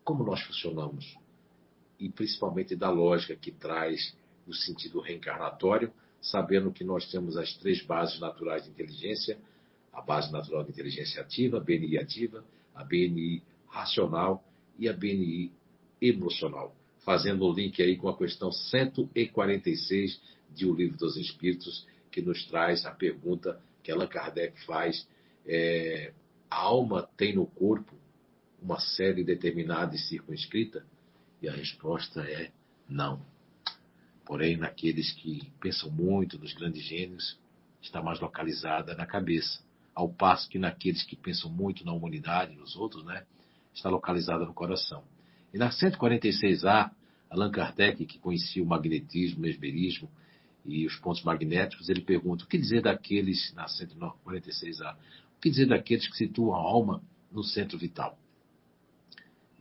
[0.04, 1.18] como nós funcionamos.
[2.00, 4.16] E principalmente da lógica que traz
[4.48, 5.92] o sentido reencarnatório,
[6.22, 9.38] sabendo que nós temos as três bases naturais de inteligência,
[9.94, 12.44] a base natural de inteligência ativa, a BNI ativa,
[12.74, 14.44] a BNI racional
[14.78, 15.52] e a BNI
[16.02, 20.22] emocional, fazendo o link aí com a questão 146
[20.56, 25.08] de O Livro dos Espíritos, que nos traz a pergunta que Allan Kardec faz:
[25.52, 26.14] é,
[26.50, 27.96] a alma tem no corpo
[28.62, 30.86] uma série determinada e circunscrita?
[31.42, 32.52] E a resposta é
[32.88, 33.20] não.
[34.26, 37.40] Porém, naqueles que pensam muito nos grandes gênios,
[37.82, 39.64] está mais localizada na cabeça.
[39.96, 43.26] Ao passo que naqueles que pensam muito na humanidade, nos outros, né,
[43.74, 45.04] está localizada no coração.
[45.52, 46.92] E na 146A,
[47.28, 50.10] Allan Kardec, que conhecia o magnetismo, o mesmerismo
[50.66, 55.68] e os pontos magnéticos, ele pergunta: o que dizer daqueles, na 146A, o que dizer
[55.68, 58.18] daqueles que situam a alma no centro vital?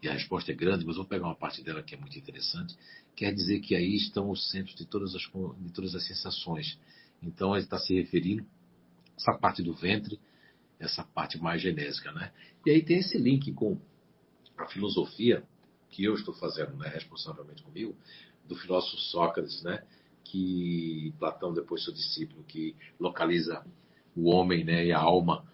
[0.03, 2.76] E a resposta é grande, mas vou pegar uma parte dela que é muito interessante.
[3.16, 6.79] Quer dizer que aí estão os centros de todas as, de todas as sensações.
[7.20, 8.47] Então, ele está se referindo
[9.16, 10.20] essa parte do ventre,
[10.79, 12.12] essa parte mais genésica.
[12.12, 12.33] Né?
[12.64, 13.76] E aí tem esse link com
[14.57, 15.43] a filosofia
[15.91, 17.97] que eu estou fazendo né, responsavelmente comigo,
[18.47, 19.83] do filósofo Sócrates, né,
[20.24, 23.64] que Platão, depois seu discípulo, que localiza
[24.14, 25.45] o homem né, e a alma,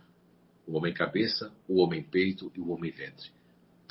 [0.66, 3.30] o homem cabeça, o homem peito e o homem ventre.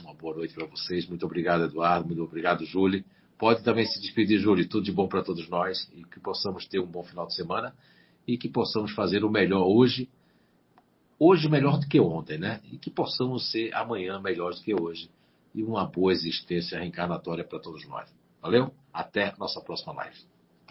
[0.02, 1.08] Uma boa noite para vocês.
[1.08, 2.08] Muito obrigado, Eduardo.
[2.08, 3.04] Muito obrigado, Júlio.
[3.38, 4.68] Pode também se despedir, Júlio.
[4.68, 7.74] Tudo de bom para todos nós e que possamos ter um bom final de semana
[8.28, 10.10] e que possamos fazer o melhor hoje.
[11.20, 12.60] Hoje melhor do que ontem, né?
[12.72, 15.10] E que possamos ser amanhã melhores do que hoje.
[15.54, 18.14] E uma boa existência reencarnatória para todos nós.
[18.42, 18.74] Valeu?
[18.92, 20.18] Até nossa próxima live.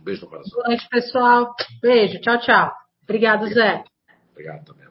[0.01, 0.53] Um beijo no coração.
[0.53, 1.55] Boa noite, pessoal.
[1.81, 2.21] Beijo.
[2.21, 2.73] Tchau, tchau.
[3.05, 3.85] Obrigado, Zé.
[4.33, 4.83] Obrigado também.